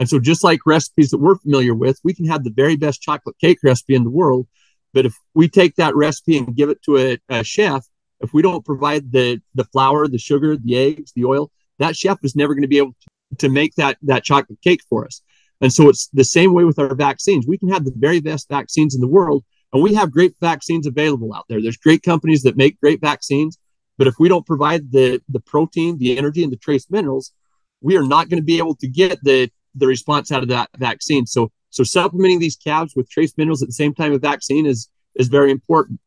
And 0.00 0.08
so, 0.08 0.18
just 0.18 0.42
like 0.42 0.66
recipes 0.66 1.10
that 1.10 1.18
we're 1.18 1.36
familiar 1.36 1.74
with, 1.74 2.00
we 2.02 2.14
can 2.14 2.26
have 2.26 2.42
the 2.42 2.50
very 2.50 2.76
best 2.76 3.00
chocolate 3.00 3.36
cake 3.40 3.58
recipe 3.62 3.94
in 3.94 4.02
the 4.02 4.10
world. 4.10 4.48
But 4.92 5.06
if 5.06 5.14
we 5.34 5.48
take 5.48 5.76
that 5.76 5.94
recipe 5.94 6.36
and 6.36 6.56
give 6.56 6.68
it 6.68 6.82
to 6.82 6.98
a, 6.98 7.18
a 7.28 7.44
chef, 7.44 7.86
if 8.20 8.34
we 8.34 8.42
don't 8.42 8.64
provide 8.64 9.12
the, 9.12 9.40
the 9.54 9.64
flour, 9.64 10.08
the 10.08 10.18
sugar, 10.18 10.56
the 10.56 10.76
eggs, 10.76 11.12
the 11.14 11.24
oil, 11.24 11.52
that 11.78 11.96
chef 11.96 12.18
is 12.24 12.34
never 12.34 12.54
going 12.54 12.62
to 12.62 12.68
be 12.68 12.78
able 12.78 12.96
to, 13.00 13.36
to 13.38 13.48
make 13.48 13.74
that, 13.76 13.98
that 14.02 14.24
chocolate 14.24 14.60
cake 14.62 14.82
for 14.88 15.04
us. 15.04 15.22
And 15.60 15.72
so 15.72 15.88
it's 15.88 16.08
the 16.08 16.24
same 16.24 16.54
way 16.54 16.64
with 16.64 16.78
our 16.78 16.94
vaccines. 16.94 17.46
We 17.46 17.58
can 17.58 17.68
have 17.68 17.84
the 17.84 17.92
very 17.94 18.20
best 18.20 18.48
vaccines 18.48 18.96
in 18.96 19.00
the 19.00 19.06
world, 19.06 19.44
and 19.72 19.82
we 19.82 19.94
have 19.94 20.10
great 20.10 20.34
vaccines 20.40 20.86
available 20.86 21.32
out 21.34 21.44
there. 21.48 21.62
There's 21.62 21.76
great 21.76 22.02
companies 22.02 22.42
that 22.42 22.56
make 22.56 22.80
great 22.80 23.00
vaccines, 23.00 23.58
but 24.00 24.06
if 24.06 24.18
we 24.18 24.30
don't 24.30 24.46
provide 24.46 24.90
the 24.92 25.20
the 25.28 25.40
protein, 25.40 25.98
the 25.98 26.16
energy, 26.16 26.42
and 26.42 26.50
the 26.50 26.56
trace 26.56 26.90
minerals, 26.90 27.34
we 27.82 27.98
are 27.98 28.02
not 28.02 28.30
going 28.30 28.40
to 28.40 28.50
be 28.52 28.56
able 28.56 28.74
to 28.76 28.88
get 28.88 29.22
the 29.22 29.50
the 29.74 29.86
response 29.86 30.32
out 30.32 30.42
of 30.42 30.48
that 30.48 30.70
vaccine. 30.78 31.26
So 31.26 31.52
so 31.68 31.84
supplementing 31.84 32.38
these 32.38 32.56
calves 32.56 32.96
with 32.96 33.10
trace 33.10 33.34
minerals 33.36 33.60
at 33.60 33.68
the 33.68 33.74
same 33.74 33.92
time 33.92 34.14
of 34.14 34.22
vaccine 34.22 34.64
is 34.64 34.88
is 35.16 35.28
very 35.28 35.50
important. 35.50 36.00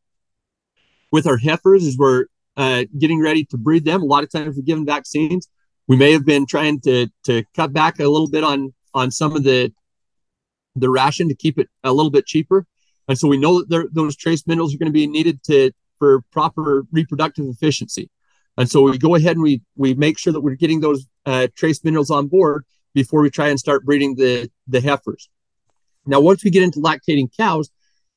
With 1.12 1.28
our 1.28 1.38
heifers, 1.38 1.86
as 1.86 1.96
we're 1.96 2.26
uh, 2.58 2.86
getting 2.98 3.22
ready 3.22 3.46
to 3.52 3.58
breed 3.58 3.86
them, 3.86 4.02
a 4.02 4.06
lot 4.06 4.24
of 4.24 4.32
times 4.32 4.56
we're 4.56 4.64
given 4.64 4.88
vaccines. 4.88 5.48
We 5.88 5.96
may 5.96 6.14
have 6.14 6.26
been 6.26 6.48
trying 6.48 6.80
to 6.88 7.12
to 7.26 7.44
cut 7.56 7.74
back 7.74 8.00
a 8.00 8.08
little 8.08 8.28
bit 8.28 8.44
on 8.44 8.74
on 8.96 9.12
some 9.12 9.36
of 9.36 9.44
the 9.44 9.72
the 10.76 10.90
ration 10.90 11.30
to 11.30 11.36
keep 11.36 11.60
it 11.60 11.70
a 11.84 11.94
little 11.94 12.10
bit 12.10 12.26
cheaper. 12.26 12.66
And 13.08 13.20
so 13.20 13.28
we 13.28 13.38
know 13.38 13.60
that 13.60 13.70
there, 13.70 13.86
those 13.92 14.16
trace 14.16 14.48
minerals 14.48 14.74
are 14.74 14.80
going 14.80 14.94
to 14.94 15.00
be 15.04 15.06
needed 15.06 15.44
to 15.44 15.72
for 16.04 16.22
proper 16.32 16.86
reproductive 16.92 17.46
efficiency. 17.48 18.10
And 18.58 18.70
so 18.70 18.82
we 18.82 18.98
go 18.98 19.16
ahead 19.16 19.38
and 19.38 19.44
we 19.44 19.62
we 19.78 19.94
make 19.94 20.20
sure 20.20 20.34
that 20.34 20.42
we're 20.42 20.56
getting 20.56 20.82
those 20.82 21.08
uh, 21.26 21.48
trace 21.56 21.82
minerals 21.86 22.12
on 22.12 22.28
board 22.28 22.66
before 22.94 23.22
we 23.22 23.30
try 23.30 23.48
and 23.48 23.58
start 23.58 23.86
breeding 23.86 24.16
the 24.16 24.52
the 24.68 24.82
heifers. 24.82 25.30
Now, 26.06 26.20
once 26.20 26.44
we 26.44 26.52
get 26.52 26.64
into 26.64 26.80
lactating 26.80 27.30
cows, 27.38 27.70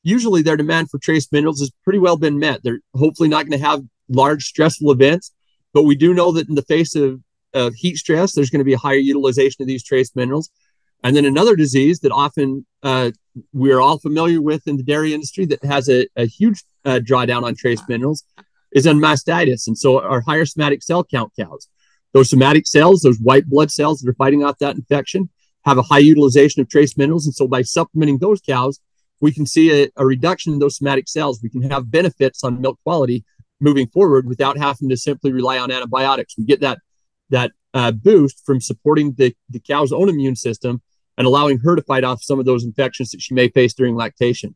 usually 0.03 0.43
their 0.43 0.57
demand 0.57 0.91
for 0.91 0.99
trace 0.99 1.29
minerals 1.31 1.61
has 1.61 1.71
pretty 1.85 2.01
well 2.01 2.17
been 2.17 2.41
met. 2.41 2.61
They're 2.65 2.81
hopefully 2.95 3.29
not 3.29 3.47
going 3.47 3.59
to 3.61 3.67
have 3.67 3.85
large 4.09 4.43
stressful 4.45 4.91
events, 4.91 5.33
but 5.73 5.85
we 5.85 5.95
do 5.95 6.13
know 6.13 6.33
that 6.33 6.49
in 6.49 6.57
the 6.57 6.63
face 6.75 6.97
of, 6.97 7.21
of 7.55 7.75
heat 7.75 7.97
stress, 7.97 8.33
there's 8.33 8.51
going 8.51 8.65
to 8.65 8.71
be 8.73 8.73
a 8.73 8.85
higher 8.87 8.97
utilization 9.13 9.63
of 9.63 9.69
these 9.69 9.85
trace 9.85 10.11
minerals. 10.17 10.51
And 11.07 11.15
then 11.15 11.25
another 11.25 11.55
disease 11.55 12.01
that 12.01 12.11
often 12.11 12.67
uh, 12.83 13.13
we're 13.53 13.81
all 13.81 13.97
familiar 13.97 14.43
with 14.43 14.67
in 14.67 14.77
the 14.77 14.83
dairy 14.83 15.15
industry 15.15 15.47
that 15.47 15.65
has 15.65 15.89
a, 15.89 16.09
a 16.17 16.27
huge 16.27 16.65
uh, 16.85 16.99
drawdown 16.99 17.45
on 17.45 17.55
trace 17.55 17.81
minerals 17.89 18.25
is 18.73 18.89
on 18.89 18.99
mastitis. 18.99 19.69
And 19.69 19.79
so 19.79 20.03
our 20.03 20.21
higher 20.21 20.45
somatic 20.45 20.83
cell 20.83 21.05
count 21.05 21.31
cows, 21.39 21.69
those 22.13 22.29
somatic 22.29 22.67
cells, 22.67 23.03
those 23.03 23.21
white 23.21 23.47
blood 23.47 23.71
cells 23.71 24.01
that 24.01 24.11
are 24.11 24.15
fighting 24.15 24.43
off 24.43 24.59
that 24.59 24.75
infection, 24.75 25.31
have 25.65 25.79
a 25.79 25.83
high 25.83 25.99
utilization 25.99 26.61
of 26.61 26.69
trace 26.69 26.97
minerals. 26.97 27.25
And 27.25 27.35
so 27.37 27.47
by 27.47 27.63
supplementing 27.63 28.19
those 28.19 28.41
cows, 28.41 28.81
we 29.21 29.31
can 29.31 29.47
see 29.47 29.85
a, 29.85 29.89
a 29.97 30.05
reduction 30.05 30.55
in 30.55 30.59
those 30.59 30.79
somatic 30.79 31.09
cells. 31.09 31.39
We 31.41 31.51
can 31.51 31.71
have 31.71 31.89
benefits 31.89 32.43
on 32.43 32.61
milk 32.61 32.81
quality 32.83 33.25
moving 33.61 33.87
forward 33.87 34.27
without 34.27 34.59
having 34.59 34.89
to 34.89 34.97
simply 34.97 35.31
rely 35.31 35.57
on 35.59 35.71
antibiotics. 35.71 36.37
We 36.37 36.47
get 36.47 36.63
that 36.63 36.79
that 37.31 37.53
uh, 37.75 37.93
boost 37.93 38.45
from 38.45 38.61
supporting 38.61 39.15
the, 39.17 39.37
the 39.51 39.61
cow's 39.61 39.93
own 39.93 40.09
immune 40.09 40.35
system 40.35 40.83
and 41.17 41.27
allowing 41.27 41.59
her 41.59 41.77
to 41.77 41.83
fight 41.83 42.05
off 42.05 42.23
some 42.23 42.39
of 42.39 42.45
those 42.45 42.65
infections 42.65 43.11
that 43.11 43.23
she 43.23 43.35
may 43.35 43.49
face 43.49 43.75
during 43.75 43.97
lactation. 43.97 44.55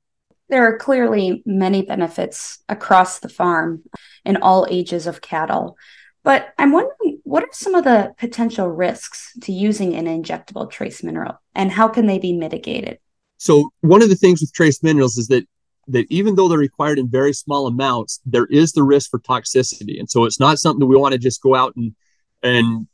There 0.49 0.67
are 0.67 0.79
clearly 0.79 1.43
many 1.47 1.83
benefits 1.83 2.59
across 2.69 3.21
the 3.21 3.29
farm 3.29 3.83
in 4.25 4.37
all 4.37 4.67
ages 4.69 5.07
of 5.07 5.21
cattle. 5.21 5.77
But 6.23 6.53
I'm 6.59 6.73
wondering 6.73 7.21
what 7.25 7.45
are 7.45 7.49
some 7.53 7.75
of 7.75 7.85
the 7.85 8.13
potential 8.19 8.69
risks 8.69 9.33
to 9.43 9.53
using 9.53 9.95
an 9.95 10.07
injectable 10.07 10.71
trace 10.71 11.03
mineral 11.03 11.41
and 11.55 11.71
how 11.71 11.89
can 11.89 12.07
they 12.07 12.19
be 12.19 12.33
mitigated? 12.33 12.99
So 13.39 13.71
one 13.81 14.03
of 14.03 14.11
the 14.11 14.17
things 14.17 14.41
with 14.41 14.53
trace 14.53 14.83
minerals 14.83 15.17
is 15.17 15.29
that 15.29 15.47
that 15.89 16.07
even 16.11 16.35
though 16.35 16.49
they're 16.49 16.59
required 16.59 16.99
in 16.99 17.09
very 17.09 17.33
small 17.33 17.67
amounts, 17.67 18.21
there 18.25 18.47
is 18.47 18.73
the 18.73 18.83
risk 18.83 19.11
for 19.11 19.19
toxicity. 19.19 19.99
And 19.99 20.09
so 20.09 20.25
it's 20.25 20.39
not 20.39 20.59
something 20.59 20.81
that 20.81 20.87
we 20.87 20.97
want 20.97 21.13
to 21.13 21.19
just 21.19 21.43
go 21.43 21.55
out 21.55 21.75
and 21.77 21.95
and 22.43 22.87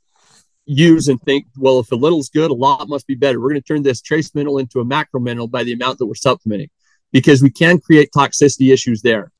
use 0.66 1.08
and 1.08 1.20
think, 1.22 1.46
well, 1.56 1.78
if 1.78 1.92
a 1.92 1.96
little 1.96 2.18
is 2.18 2.28
good, 2.28 2.50
a 2.50 2.54
lot 2.54 2.88
must 2.88 3.06
be 3.06 3.14
better. 3.14 3.40
We're 3.40 3.50
going 3.50 3.62
to 3.62 3.66
turn 3.66 3.82
this 3.82 4.02
trace 4.02 4.34
mineral 4.34 4.58
into 4.58 4.80
a 4.80 4.84
macro 4.84 5.20
mineral 5.20 5.46
by 5.46 5.64
the 5.64 5.72
amount 5.72 5.98
that 5.98 6.06
we're 6.06 6.14
supplementing 6.14 6.68
because 7.12 7.42
we 7.42 7.50
can 7.50 7.78
create 7.78 8.10
toxicity 8.14 8.72
issues 8.72 9.02
there. 9.02 9.32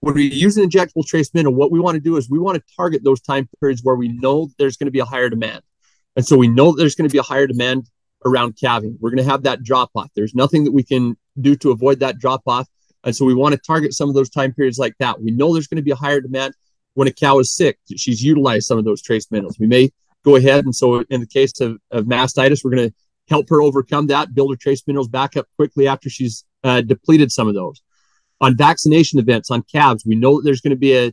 When 0.00 0.14
we 0.14 0.26
use 0.26 0.56
an 0.56 0.68
injectable 0.68 1.06
trace 1.06 1.32
mineral, 1.32 1.54
what 1.54 1.70
we 1.70 1.80
want 1.80 1.94
to 1.94 2.00
do 2.00 2.16
is 2.16 2.28
we 2.28 2.38
want 2.38 2.56
to 2.56 2.74
target 2.76 3.02
those 3.02 3.20
time 3.20 3.48
periods 3.60 3.82
where 3.82 3.94
we 3.94 4.08
know 4.08 4.50
there's 4.58 4.76
going 4.76 4.86
to 4.86 4.92
be 4.92 4.98
a 4.98 5.04
higher 5.04 5.30
demand. 5.30 5.62
And 6.16 6.26
so 6.26 6.36
we 6.36 6.48
know 6.48 6.74
there's 6.74 6.94
going 6.94 7.08
to 7.08 7.12
be 7.12 7.18
a 7.18 7.22
higher 7.22 7.46
demand 7.46 7.88
around 8.24 8.58
calving. 8.60 8.98
We're 9.00 9.10
going 9.10 9.24
to 9.24 9.30
have 9.30 9.44
that 9.44 9.62
drop 9.62 9.90
off. 9.94 10.10
There's 10.14 10.34
nothing 10.34 10.64
that 10.64 10.72
we 10.72 10.82
can 10.82 11.16
do 11.40 11.54
to 11.56 11.70
avoid 11.70 12.00
that 12.00 12.18
drop 12.18 12.42
off. 12.46 12.68
And 13.04 13.14
so 13.14 13.24
we 13.24 13.34
want 13.34 13.54
to 13.54 13.60
target 13.60 13.94
some 13.94 14.08
of 14.08 14.14
those 14.14 14.30
time 14.30 14.52
periods 14.52 14.78
like 14.78 14.94
that. 14.98 15.20
We 15.22 15.30
know 15.30 15.52
there's 15.52 15.68
going 15.68 15.76
to 15.76 15.82
be 15.82 15.92
a 15.92 15.96
higher 15.96 16.20
demand 16.20 16.54
when 16.94 17.06
a 17.06 17.12
cow 17.12 17.38
is 17.38 17.54
sick. 17.54 17.78
She's 17.96 18.22
utilized 18.22 18.66
some 18.66 18.78
of 18.78 18.84
those 18.84 19.00
trace 19.00 19.30
minerals. 19.30 19.58
We 19.58 19.66
may 19.66 19.90
go 20.26 20.36
ahead. 20.36 20.64
And 20.64 20.74
so 20.74 21.02
in 21.08 21.20
the 21.20 21.26
case 21.26 21.60
of, 21.60 21.78
of 21.92 22.04
mastitis, 22.04 22.64
we're 22.64 22.72
going 22.72 22.88
to 22.90 22.94
help 23.28 23.48
her 23.48 23.62
overcome 23.62 24.08
that, 24.08 24.34
build 24.34 24.52
her 24.52 24.56
trace 24.56 24.82
minerals 24.86 25.08
back 25.08 25.36
up 25.36 25.46
quickly 25.56 25.86
after 25.86 26.10
she's 26.10 26.44
uh, 26.64 26.80
depleted 26.80 27.30
some 27.30 27.48
of 27.48 27.54
those. 27.54 27.80
On 28.40 28.56
vaccination 28.56 29.18
events 29.18 29.50
on 29.50 29.62
calves, 29.62 30.04
we 30.04 30.16
know 30.16 30.36
that 30.36 30.44
there's 30.44 30.60
going 30.60 30.72
to 30.72 30.76
be 30.76 30.96
a, 30.96 31.12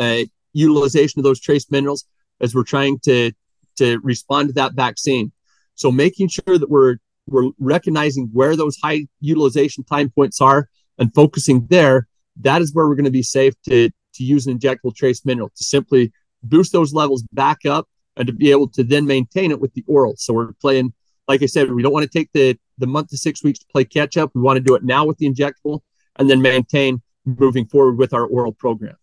a 0.00 0.28
utilization 0.52 1.20
of 1.20 1.24
those 1.24 1.38
trace 1.38 1.70
minerals 1.70 2.06
as 2.40 2.54
we're 2.54 2.64
trying 2.64 2.98
to 3.00 3.30
to 3.76 4.00
respond 4.00 4.48
to 4.48 4.54
that 4.54 4.72
vaccine. 4.72 5.30
So 5.76 5.92
making 5.92 6.28
sure 6.28 6.58
that 6.58 6.68
we're 6.68 6.96
we're 7.28 7.50
recognizing 7.60 8.30
where 8.32 8.56
those 8.56 8.76
high 8.82 9.06
utilization 9.20 9.84
time 9.84 10.10
points 10.10 10.40
are 10.40 10.68
and 10.98 11.14
focusing 11.14 11.66
there, 11.68 12.08
that 12.40 12.62
is 12.62 12.74
where 12.74 12.88
we're 12.88 12.96
going 12.96 13.04
to 13.04 13.10
be 13.10 13.22
safe 13.22 13.54
to 13.68 13.90
to 14.14 14.24
use 14.24 14.46
an 14.46 14.58
injectable 14.58 14.94
trace 14.94 15.24
mineral 15.24 15.50
to 15.50 15.64
simply 15.64 16.10
boost 16.42 16.72
those 16.72 16.92
levels 16.92 17.22
back 17.32 17.58
up 17.64 17.86
and 18.18 18.26
to 18.26 18.32
be 18.32 18.50
able 18.50 18.68
to 18.68 18.84
then 18.84 19.06
maintain 19.06 19.50
it 19.50 19.60
with 19.60 19.72
the 19.72 19.84
oral. 19.86 20.14
So 20.16 20.34
we're 20.34 20.52
playing, 20.54 20.92
like 21.26 21.42
I 21.42 21.46
said, 21.46 21.70
we 21.72 21.82
don't 21.82 21.92
want 21.92 22.10
to 22.10 22.18
take 22.18 22.30
the 22.32 22.58
the 22.76 22.86
month 22.86 23.08
to 23.08 23.16
six 23.16 23.42
weeks 23.42 23.58
to 23.60 23.66
play 23.72 23.84
catch 23.84 24.16
up. 24.16 24.30
We 24.34 24.42
want 24.42 24.56
to 24.58 24.62
do 24.62 24.74
it 24.74 24.84
now 24.84 25.04
with 25.04 25.18
the 25.18 25.28
injectable 25.28 25.80
and 26.16 26.28
then 26.28 26.42
maintain 26.42 27.02
moving 27.24 27.66
forward 27.66 27.98
with 27.98 28.12
our 28.12 28.24
oral 28.26 28.52
program. 28.52 28.96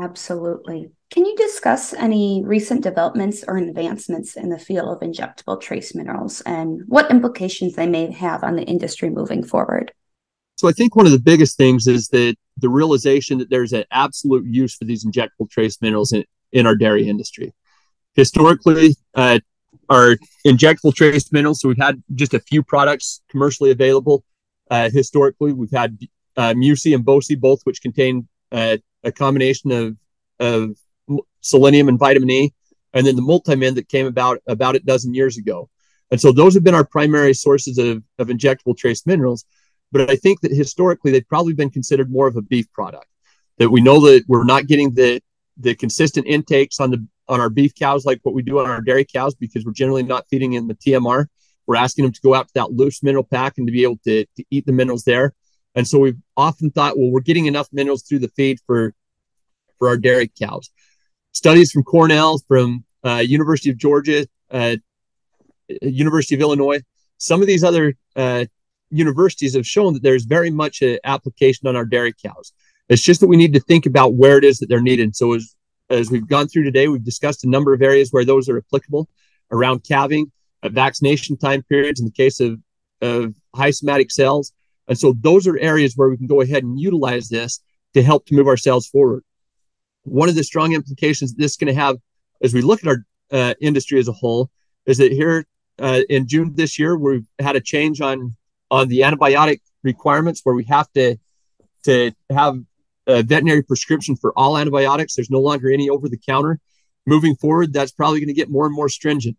Absolutely. 0.00 0.90
Can 1.10 1.26
you 1.26 1.36
discuss 1.36 1.92
any 1.92 2.42
recent 2.44 2.82
developments 2.82 3.44
or 3.46 3.58
advancements 3.58 4.36
in 4.36 4.48
the 4.48 4.58
field 4.58 4.88
of 4.88 5.06
injectable 5.06 5.60
trace 5.60 5.94
minerals 5.94 6.40
and 6.42 6.82
what 6.86 7.10
implications 7.10 7.74
they 7.74 7.86
may 7.86 8.10
have 8.10 8.42
on 8.42 8.56
the 8.56 8.62
industry 8.62 9.10
moving 9.10 9.42
forward? 9.42 9.92
So 10.56 10.68
I 10.68 10.72
think 10.72 10.96
one 10.96 11.06
of 11.06 11.12
the 11.12 11.20
biggest 11.20 11.56
things 11.56 11.86
is 11.86 12.08
that 12.08 12.36
the 12.56 12.68
realization 12.68 13.38
that 13.38 13.50
there's 13.50 13.72
an 13.72 13.84
absolute 13.90 14.46
use 14.46 14.74
for 14.74 14.84
these 14.84 15.04
injectable 15.04 15.50
trace 15.50 15.82
minerals 15.82 16.12
in, 16.12 16.24
in 16.52 16.66
our 16.66 16.76
dairy 16.76 17.06
industry. 17.06 17.52
Historically, 18.14 18.94
uh, 19.14 19.38
our 19.88 20.16
injectable 20.46 20.94
trace 20.94 21.32
minerals, 21.32 21.60
so 21.60 21.68
we've 21.68 21.78
had 21.78 22.02
just 22.14 22.34
a 22.34 22.40
few 22.40 22.62
products 22.62 23.22
commercially 23.30 23.70
available. 23.70 24.24
Uh, 24.70 24.90
historically, 24.90 25.52
we've 25.52 25.70
had 25.70 25.98
uh, 26.36 26.54
MU-SE 26.54 26.94
and 26.94 27.04
BO-SE, 27.04 27.34
both 27.36 27.60
which 27.64 27.82
contain 27.82 28.28
uh, 28.52 28.76
a 29.04 29.12
combination 29.12 29.70
of, 29.70 29.96
of 30.40 30.76
selenium 31.40 31.88
and 31.88 31.98
vitamin 31.98 32.30
E, 32.30 32.54
and 32.92 33.06
then 33.06 33.16
the 33.16 33.22
multimin 33.22 33.74
that 33.74 33.88
came 33.88 34.06
about 34.06 34.38
about 34.46 34.76
a 34.76 34.80
dozen 34.80 35.14
years 35.14 35.38
ago. 35.38 35.68
And 36.10 36.20
so 36.20 36.30
those 36.30 36.54
have 36.54 36.62
been 36.62 36.74
our 36.74 36.84
primary 36.84 37.32
sources 37.32 37.78
of, 37.78 38.02
of 38.18 38.28
injectable 38.28 38.76
trace 38.76 39.06
minerals. 39.06 39.46
But 39.92 40.10
I 40.10 40.16
think 40.16 40.40
that 40.42 40.52
historically 40.52 41.10
they've 41.10 41.28
probably 41.28 41.54
been 41.54 41.70
considered 41.70 42.10
more 42.10 42.26
of 42.26 42.36
a 42.36 42.42
beef 42.42 42.70
product. 42.72 43.06
That 43.58 43.70
we 43.70 43.80
know 43.80 44.00
that 44.00 44.24
we're 44.28 44.44
not 44.44 44.66
getting 44.66 44.94
the 44.94 45.20
the 45.58 45.74
consistent 45.74 46.26
intakes 46.26 46.80
on 46.80 46.90
the 46.90 47.06
on 47.28 47.40
our 47.40 47.50
beef 47.50 47.74
cows 47.74 48.04
like 48.04 48.20
what 48.22 48.34
we 48.34 48.42
do 48.42 48.58
on 48.58 48.68
our 48.68 48.80
dairy 48.80 49.04
cows 49.04 49.34
because 49.34 49.64
we're 49.64 49.72
generally 49.72 50.02
not 50.02 50.26
feeding 50.28 50.54
in 50.54 50.66
the 50.66 50.74
TMR. 50.74 51.26
We're 51.66 51.76
asking 51.76 52.04
them 52.04 52.12
to 52.12 52.20
go 52.22 52.34
out 52.34 52.48
to 52.48 52.54
that 52.54 52.72
loose 52.72 53.02
mineral 53.02 53.24
pack 53.24 53.58
and 53.58 53.66
to 53.66 53.72
be 53.72 53.84
able 53.84 53.98
to, 54.04 54.24
to 54.24 54.44
eat 54.50 54.66
the 54.66 54.72
minerals 54.72 55.04
there. 55.04 55.34
And 55.74 55.86
so 55.86 55.98
we've 55.98 56.18
often 56.36 56.70
thought, 56.70 56.98
well, 56.98 57.10
we're 57.10 57.20
getting 57.20 57.46
enough 57.46 57.68
minerals 57.72 58.02
through 58.02 58.18
the 58.20 58.28
feed 58.28 58.58
for 58.66 58.94
for 59.78 59.88
our 59.88 59.96
dairy 59.96 60.30
cows. 60.40 60.70
Studies 61.32 61.72
from 61.72 61.82
Cornell, 61.82 62.38
from 62.46 62.84
uh, 63.04 63.22
University 63.26 63.70
of 63.70 63.78
Georgia, 63.78 64.26
uh, 64.50 64.76
University 65.80 66.34
of 66.34 66.40
Illinois, 66.40 66.80
some 67.18 67.40
of 67.40 67.46
these 67.46 67.64
other 67.64 67.94
uh, 68.14 68.44
universities 68.90 69.54
have 69.54 69.66
shown 69.66 69.94
that 69.94 70.02
there's 70.02 70.24
very 70.24 70.50
much 70.50 70.82
an 70.82 70.98
application 71.04 71.66
on 71.66 71.76
our 71.76 71.84
dairy 71.84 72.12
cows. 72.12 72.52
It's 72.88 73.02
just 73.02 73.20
that 73.20 73.28
we 73.28 73.36
need 73.36 73.54
to 73.54 73.60
think 73.60 73.86
about 73.86 74.14
where 74.14 74.38
it 74.38 74.44
is 74.44 74.58
that 74.58 74.68
they're 74.68 74.82
needed. 74.82 75.16
So 75.16 75.32
as 75.32 75.54
as 75.92 76.10
we've 76.10 76.26
gone 76.26 76.48
through 76.48 76.64
today, 76.64 76.88
we've 76.88 77.04
discussed 77.04 77.44
a 77.44 77.48
number 77.48 77.72
of 77.72 77.82
areas 77.82 78.10
where 78.10 78.24
those 78.24 78.48
are 78.48 78.58
applicable 78.58 79.08
around 79.50 79.84
calving, 79.84 80.32
at 80.62 80.72
vaccination 80.72 81.36
time 81.36 81.62
periods 81.62 82.00
in 82.00 82.06
the 82.06 82.12
case 82.12 82.40
of, 82.40 82.58
of 83.00 83.34
high 83.54 83.70
somatic 83.70 84.10
cells. 84.10 84.52
And 84.88 84.98
so 84.98 85.14
those 85.20 85.46
are 85.46 85.58
areas 85.58 85.94
where 85.96 86.08
we 86.08 86.16
can 86.16 86.26
go 86.26 86.40
ahead 86.40 86.62
and 86.62 86.78
utilize 86.78 87.28
this 87.28 87.60
to 87.94 88.02
help 88.02 88.26
to 88.26 88.34
move 88.34 88.46
our 88.46 88.56
cells 88.56 88.86
forward. 88.86 89.22
One 90.04 90.28
of 90.28 90.34
the 90.34 90.44
strong 90.44 90.72
implications 90.72 91.34
this 91.34 91.52
is 91.52 91.56
going 91.56 91.74
to 91.74 91.80
have 91.80 91.96
as 92.42 92.54
we 92.54 92.62
look 92.62 92.82
at 92.82 92.88
our 92.88 93.04
uh, 93.30 93.54
industry 93.60 93.98
as 93.98 94.08
a 94.08 94.12
whole 94.12 94.50
is 94.86 94.98
that 94.98 95.12
here 95.12 95.46
uh, 95.78 96.02
in 96.08 96.26
June 96.26 96.52
this 96.54 96.78
year, 96.78 96.96
we've 96.96 97.26
had 97.38 97.56
a 97.56 97.60
change 97.60 98.00
on 98.00 98.36
on 98.70 98.88
the 98.88 99.00
antibiotic 99.00 99.60
requirements 99.82 100.40
where 100.42 100.54
we 100.54 100.64
have 100.64 100.90
to 100.92 101.16
to 101.84 102.12
have 102.30 102.58
a 103.06 103.22
veterinary 103.22 103.62
prescription 103.62 104.16
for 104.16 104.32
all 104.36 104.56
antibiotics. 104.56 105.14
There's 105.14 105.30
no 105.30 105.40
longer 105.40 105.70
any 105.70 105.88
over 105.88 106.08
the 106.08 106.18
counter. 106.18 106.60
Moving 107.06 107.34
forward, 107.34 107.72
that's 107.72 107.92
probably 107.92 108.20
going 108.20 108.28
to 108.28 108.34
get 108.34 108.50
more 108.50 108.66
and 108.66 108.74
more 108.74 108.88
stringent. 108.88 109.36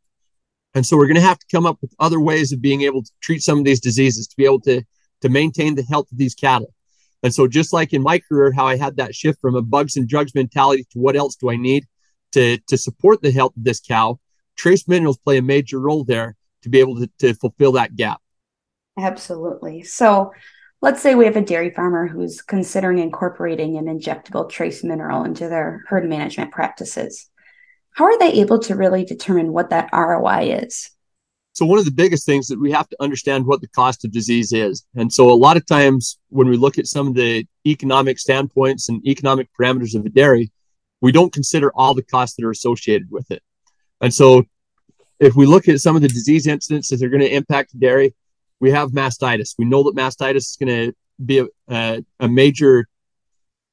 And 0.76 0.86
so 0.86 0.98
we're 0.98 1.08
going 1.08 1.16
to 1.16 1.22
have 1.22 1.40
to 1.40 1.46
come 1.52 1.66
up 1.66 1.78
with 1.82 1.94
other 2.00 2.20
ways 2.20 2.52
of 2.52 2.62
being 2.62 2.82
able 2.82 3.04
to 3.04 3.12
treat 3.22 3.42
some 3.42 3.60
of 3.60 3.66
these 3.66 3.80
diseases 3.80 4.28
to 4.28 4.36
be 4.36 4.46
able 4.46 4.60
to, 4.62 4.84
to 5.22 5.30
maintain 5.30 5.76
the 5.76 5.84
health 5.84 6.12
of 6.12 6.18
these 6.18 6.36
cattle. 6.36 6.74
And 7.22 7.34
so 7.34 7.48
just 7.48 7.72
like 7.72 7.94
in 7.94 8.04
my 8.04 8.20
career, 8.20 8.52
how 8.52 8.68
I 8.68 8.76
had 8.76 8.98
that 8.98 9.16
shift 9.16 9.40
from 9.40 9.56
a 9.56 9.62
bugs 9.62 9.96
and 9.96 10.10
drugs 10.10 10.36
mentality 10.36 10.86
to 10.92 11.00
what 11.00 11.16
else 11.16 11.36
do 11.36 11.50
I 11.50 11.56
need 11.56 11.86
to, 12.34 12.58
to 12.58 12.78
support 12.78 13.22
the 13.22 13.32
health 13.32 13.56
of 13.56 13.64
this 13.64 13.80
cow, 13.80 14.20
trace 14.58 14.88
minerals 14.88 15.18
play 15.18 15.38
a 15.38 15.42
major 15.42 15.80
role 15.80 16.04
there 16.04 16.36
to 16.64 16.70
be 16.70 16.80
able 16.80 16.98
to, 16.98 17.10
to 17.20 17.34
fulfill 17.36 17.74
that 17.74 17.96
gap. 17.96 18.20
Absolutely. 18.98 19.84
So 19.84 20.34
let's 20.84 21.02
say 21.02 21.16
we 21.16 21.24
have 21.24 21.38
a 21.38 21.42
dairy 21.42 21.70
farmer 21.70 22.08
who's 22.08 22.42
considering 22.42 23.00
incorporating 23.00 23.78
an 23.78 23.86
injectable 23.86 24.50
trace 24.50 24.84
mineral 24.84 25.24
into 25.24 25.48
their 25.48 25.82
herd 25.88 26.08
management 26.08 26.52
practices. 26.52 27.30
How 27.92 28.04
are 28.04 28.20
they 28.20 28.34
able 28.34 28.60
to 28.60 28.76
really 28.76 29.06
determine 29.06 29.54
what 29.54 29.70
that 29.70 29.90
ROI 29.94 30.60
is? 30.64 30.92
So, 31.54 31.66
one 31.66 31.80
of 31.80 31.86
the 31.86 31.92
biggest 31.92 32.26
things 32.26 32.48
that 32.48 32.60
we 32.60 32.72
have 32.72 32.90
to 32.90 32.98
understand 33.00 33.46
what 33.46 33.62
the 33.62 33.70
cost 33.70 34.04
of 34.04 34.12
disease 34.12 34.52
is. 34.52 34.86
And 34.94 35.14
so, 35.14 35.30
a 35.30 35.34
lot 35.34 35.56
of 35.56 35.66
times 35.66 36.20
when 36.30 36.50
we 36.50 36.58
look 36.58 36.78
at 36.78 36.88
some 36.88 37.08
of 37.08 37.14
the 37.14 37.48
economic 37.66 38.20
standpoints 38.20 38.90
and 38.90 39.06
economic 39.08 39.48
parameters 39.58 39.96
of 39.96 40.06
a 40.06 40.10
dairy, 40.10 40.52
we 41.00 41.14
don't 41.14 41.32
consider 41.32 41.72
all 41.76 41.94
the 41.94 42.04
costs 42.04 42.36
that 42.36 42.46
are 42.46 42.52
associated 42.52 43.10
with 43.10 43.32
it. 43.32 43.42
And 44.02 44.14
so, 44.14 44.44
if 45.22 45.34
we 45.36 45.46
look 45.46 45.70
at 45.70 45.80
some 45.80 45.96
of 45.96 46.02
the 46.02 46.10
disease 46.10 46.46
incidents 46.46 46.90
that 46.90 47.02
are 47.02 47.10
going 47.10 47.22
to 47.22 47.34
impact 47.34 47.80
dairy, 47.80 48.16
we 48.64 48.72
have 48.72 48.92
mastitis. 48.92 49.56
We 49.58 49.66
know 49.66 49.84
that 49.84 49.94
mastitis 49.94 50.38
is 50.38 50.58
going 50.58 50.70
to 50.70 50.96
be 51.24 51.40
a, 51.40 51.48
a, 51.70 52.06
a 52.22 52.30
major 52.30 52.88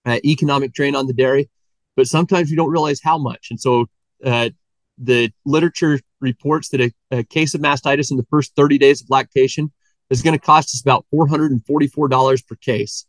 uh, 0.05 0.19
economic 0.25 0.73
drain 0.73 0.97
on 0.97 1.07
the 1.07 1.13
dairy, 1.13 1.49
but 1.95 2.09
sometimes 2.09 2.51
we 2.51 2.57
don't 2.57 2.73
realize 2.73 3.01
how 3.01 3.17
much. 3.17 3.51
And 3.51 3.61
so 3.61 3.87
uh, 4.25 4.51
the 4.99 5.33
literature 5.45 6.01
reports 6.21 6.71
that 6.71 6.81
a, 6.81 6.93
a, 7.13 7.23
case 7.23 7.55
of 7.55 7.61
mastitis 7.61 8.11
in 8.11 8.17
the 8.17 8.27
first 8.31 8.57
30 8.57 8.79
days 8.79 9.01
of 9.01 9.09
lactation 9.11 9.71
is 10.11 10.23
going 10.23 10.37
to 10.37 10.45
cost 10.45 10.75
us 10.75 10.81
about 10.81 11.07
$444 11.15 12.47
per 12.49 12.57
case. 12.57 13.07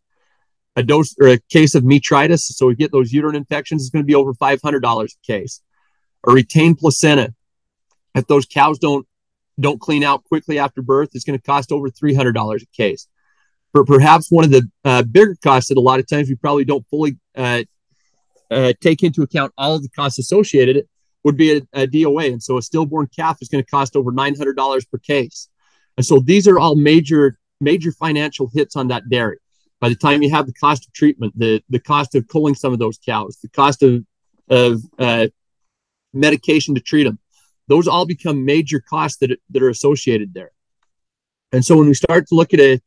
A 0.75 0.83
dose 0.83 1.15
or 1.19 1.29
a 1.29 1.39
case 1.49 1.73
of 1.73 1.81
metritis, 1.81 2.41
so 2.41 2.67
we 2.67 2.75
get 2.75 2.91
those 2.91 3.11
uterine 3.11 3.35
infections, 3.35 3.81
is 3.81 3.89
going 3.89 4.03
to 4.03 4.07
be 4.07 4.13
over 4.13 4.35
$500 4.35 5.03
a 5.03 5.07
case. 5.25 5.61
A 6.27 6.31
retained 6.31 6.77
placenta, 6.77 7.33
if 8.13 8.27
those 8.27 8.45
cows 8.45 8.77
don't 8.77 9.07
don't 9.59 9.79
clean 9.79 10.03
out 10.03 10.23
quickly 10.23 10.59
after 10.59 10.81
birth 10.81 11.09
is 11.13 11.23
going 11.23 11.37
to 11.37 11.43
cost 11.43 11.71
over 11.71 11.89
$300 11.89 12.61
a 12.61 12.65
case. 12.75 13.07
For 13.71 13.85
perhaps 13.85 14.29
one 14.29 14.43
of 14.43 14.51
the 14.51 14.69
uh, 14.83 15.03
bigger 15.03 15.35
costs 15.41 15.69
that 15.69 15.77
a 15.77 15.81
lot 15.81 15.99
of 15.99 16.07
times 16.07 16.27
we 16.27 16.35
probably 16.35 16.65
don't 16.65 16.85
fully 16.89 17.17
uh, 17.35 17.63
uh, 18.49 18.73
take 18.81 19.01
into 19.03 19.21
account 19.21 19.53
all 19.57 19.75
of 19.75 19.81
the 19.81 19.89
costs 19.89 20.19
associated 20.19 20.77
it 20.77 20.89
would 21.23 21.37
be 21.37 21.57
a, 21.57 21.61
a 21.73 21.87
DOA. 21.87 22.33
And 22.33 22.43
so 22.43 22.57
a 22.57 22.61
stillborn 22.61 23.07
calf 23.15 23.37
is 23.41 23.47
going 23.47 23.63
to 23.63 23.69
cost 23.69 23.95
over 23.95 24.11
$900 24.11 24.91
per 24.91 24.97
case. 24.97 25.49
And 25.97 26.05
so 26.05 26.19
these 26.19 26.47
are 26.47 26.59
all 26.59 26.75
major, 26.75 27.37
major 27.59 27.91
financial 27.91 28.49
hits 28.53 28.75
on 28.75 28.87
that 28.89 29.09
dairy. 29.09 29.37
By 29.79 29.89
the 29.89 29.95
time 29.95 30.21
you 30.21 30.29
have 30.31 30.47
the 30.47 30.53
cost 30.53 30.85
of 30.85 30.93
treatment, 30.93 31.33
the, 31.37 31.63
the 31.69 31.79
cost 31.79 32.15
of 32.15 32.27
culling 32.27 32.55
some 32.55 32.73
of 32.73 32.79
those 32.79 32.97
cows, 32.97 33.37
the 33.41 33.49
cost 33.49 33.83
of, 33.83 34.03
of 34.49 34.81
uh, 34.99 35.27
medication 36.13 36.75
to 36.75 36.81
treat 36.81 37.03
them. 37.03 37.19
Those 37.71 37.88
all 37.88 38.05
become 38.05 38.43
major 38.43 38.81
costs 38.81 39.19
that, 39.19 39.39
that 39.51 39.63
are 39.63 39.69
associated 39.69 40.34
there. 40.34 40.51
And 41.53 41.63
so 41.63 41.77
when 41.77 41.88
we 41.88 41.93
start 41.93 42.27
to 42.27 42.36
look 42.36 42.53
at 42.53 42.60
a, 42.60 42.81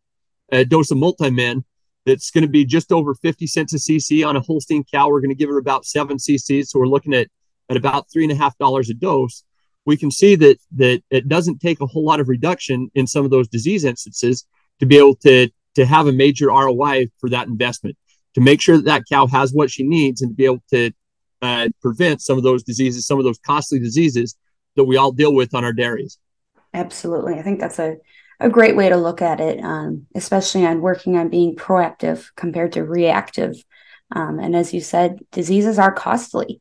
a 0.53 0.67
dose 0.67 0.91
of 0.91 0.99
multi-min 0.99 1.65
that's 2.05 2.31
going 2.31 2.43
to 2.43 2.51
be 2.51 2.67
just 2.67 2.93
over 2.93 3.15
50 3.15 3.47
cents 3.47 3.73
a 3.73 3.79
cc 3.79 4.29
on 4.29 4.37
a 4.37 4.43
Holstein 4.43 4.85
cow, 4.85 5.09
we're 5.09 5.23
going 5.23 5.31
to 5.31 5.35
give 5.35 5.49
her 5.49 5.57
about 5.57 5.87
seven 5.87 6.19
cc's. 6.19 6.71
So 6.71 6.79
we're 6.79 6.87
looking 6.87 7.15
at, 7.15 7.29
at 7.71 7.79
about 7.79 8.13
three 8.13 8.25
and 8.25 8.33
a 8.33 8.35
half 8.35 8.59
dollars 8.59 8.91
a 8.91 8.95
dose. 8.95 9.43
We 9.87 9.97
can 9.97 10.11
see 10.11 10.35
that 10.35 10.59
that 10.77 11.03
it 11.09 11.29
doesn't 11.29 11.61
take 11.61 11.81
a 11.81 11.87
whole 11.87 12.05
lot 12.05 12.21
of 12.21 12.29
reduction 12.29 12.91
in 12.95 13.07
some 13.07 13.25
of 13.25 13.31
those 13.31 13.49
disease 13.49 13.87
instances 13.87 14.47
to 14.81 14.87
be 14.87 14.99
able 14.99 15.17
to 15.17 15.49
to 15.77 15.87
have 15.87 16.09
a 16.09 16.13
major 16.13 16.49
ROI 16.49 17.09
for 17.19 17.31
that 17.31 17.49
investment, 17.49 17.97
to 18.35 18.43
make 18.43 18.61
sure 18.61 18.77
that 18.77 18.85
that 18.85 19.05
cow 19.09 19.27
has 19.29 19.55
what 19.55 19.71
she 19.71 19.83
needs 19.83 20.21
and 20.21 20.33
to 20.33 20.35
be 20.35 20.45
able 20.45 20.63
to 20.75 20.91
uh, 21.41 21.71
prevent 21.81 22.21
some 22.21 22.37
of 22.37 22.45
those 22.45 22.63
diseases, 22.63 23.07
some 23.07 23.19
of 23.19 23.25
those 23.25 23.39
costly 23.39 23.79
diseases 23.79 24.37
that 24.77 24.85
we 24.85 24.97
all 24.97 25.13
deal 25.13 25.35
with 25.35 25.55
on 25.55 25.65
our 25.65 25.73
dairies. 25.73 26.19
Absolutely. 26.73 27.35
I 27.35 27.43
think 27.43 27.61
that's 27.61 27.79
a, 27.79 27.97
a 28.41 28.49
great 28.49 28.77
way 28.77 28.89
to 28.89 28.97
look 28.97 29.23
at 29.23 29.41
it, 29.41 29.63
um, 29.63 30.07
especially 30.15 30.67
on 30.67 30.81
working 30.81 31.17
on 31.17 31.29
being 31.29 31.55
proactive 31.55 32.27
compared 32.37 32.73
to 32.73 32.85
reactive. 32.85 33.57
Um, 34.11 34.39
and 34.39 34.55
as 34.55 34.75
you 34.75 34.81
said, 34.81 35.21
diseases 35.31 35.79
are 35.79 35.93
costly. 35.93 36.61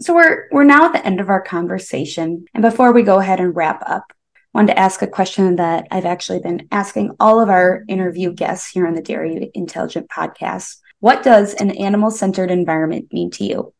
So 0.00 0.14
we're 0.14 0.48
we're 0.50 0.64
now 0.64 0.86
at 0.86 0.92
the 0.92 1.04
end 1.04 1.20
of 1.20 1.28
our 1.28 1.42
conversation. 1.42 2.46
And 2.54 2.62
before 2.62 2.92
we 2.92 3.02
go 3.02 3.18
ahead 3.18 3.40
and 3.40 3.54
wrap 3.54 3.82
up, 3.86 4.04
I 4.10 4.58
wanted 4.58 4.72
to 4.74 4.78
ask 4.78 5.02
a 5.02 5.06
question 5.06 5.56
that 5.56 5.86
I've 5.90 6.06
actually 6.06 6.40
been 6.40 6.66
asking 6.72 7.14
all 7.20 7.40
of 7.40 7.50
our 7.50 7.84
interview 7.86 8.32
guests 8.32 8.70
here 8.70 8.86
on 8.86 8.94
the 8.94 9.02
Dairy 9.02 9.50
Intelligent 9.54 10.08
podcast. 10.08 10.78
What 11.00 11.22
does 11.22 11.54
an 11.54 11.70
animal 11.72 12.10
centered 12.10 12.50
environment 12.50 13.12
mean 13.12 13.30
to 13.32 13.44
you? 13.44 13.74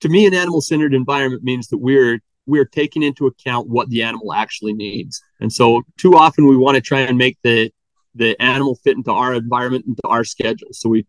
To 0.00 0.08
me, 0.08 0.26
an 0.26 0.34
animal 0.34 0.60
centered 0.60 0.94
environment 0.94 1.44
means 1.44 1.68
that 1.68 1.78
we're 1.78 2.20
we're 2.46 2.64
taking 2.64 3.02
into 3.02 3.26
account 3.26 3.68
what 3.68 3.88
the 3.88 4.02
animal 4.02 4.32
actually 4.32 4.72
needs. 4.72 5.22
And 5.40 5.52
so 5.52 5.82
too 5.96 6.16
often 6.16 6.46
we 6.46 6.56
want 6.56 6.74
to 6.76 6.80
try 6.80 7.00
and 7.00 7.18
make 7.18 7.38
the 7.42 7.72
the 8.14 8.40
animal 8.42 8.74
fit 8.84 8.96
into 8.96 9.10
our 9.10 9.32
environment, 9.32 9.86
into 9.86 10.02
our 10.06 10.24
schedule. 10.24 10.68
So 10.72 10.88
we 10.88 11.06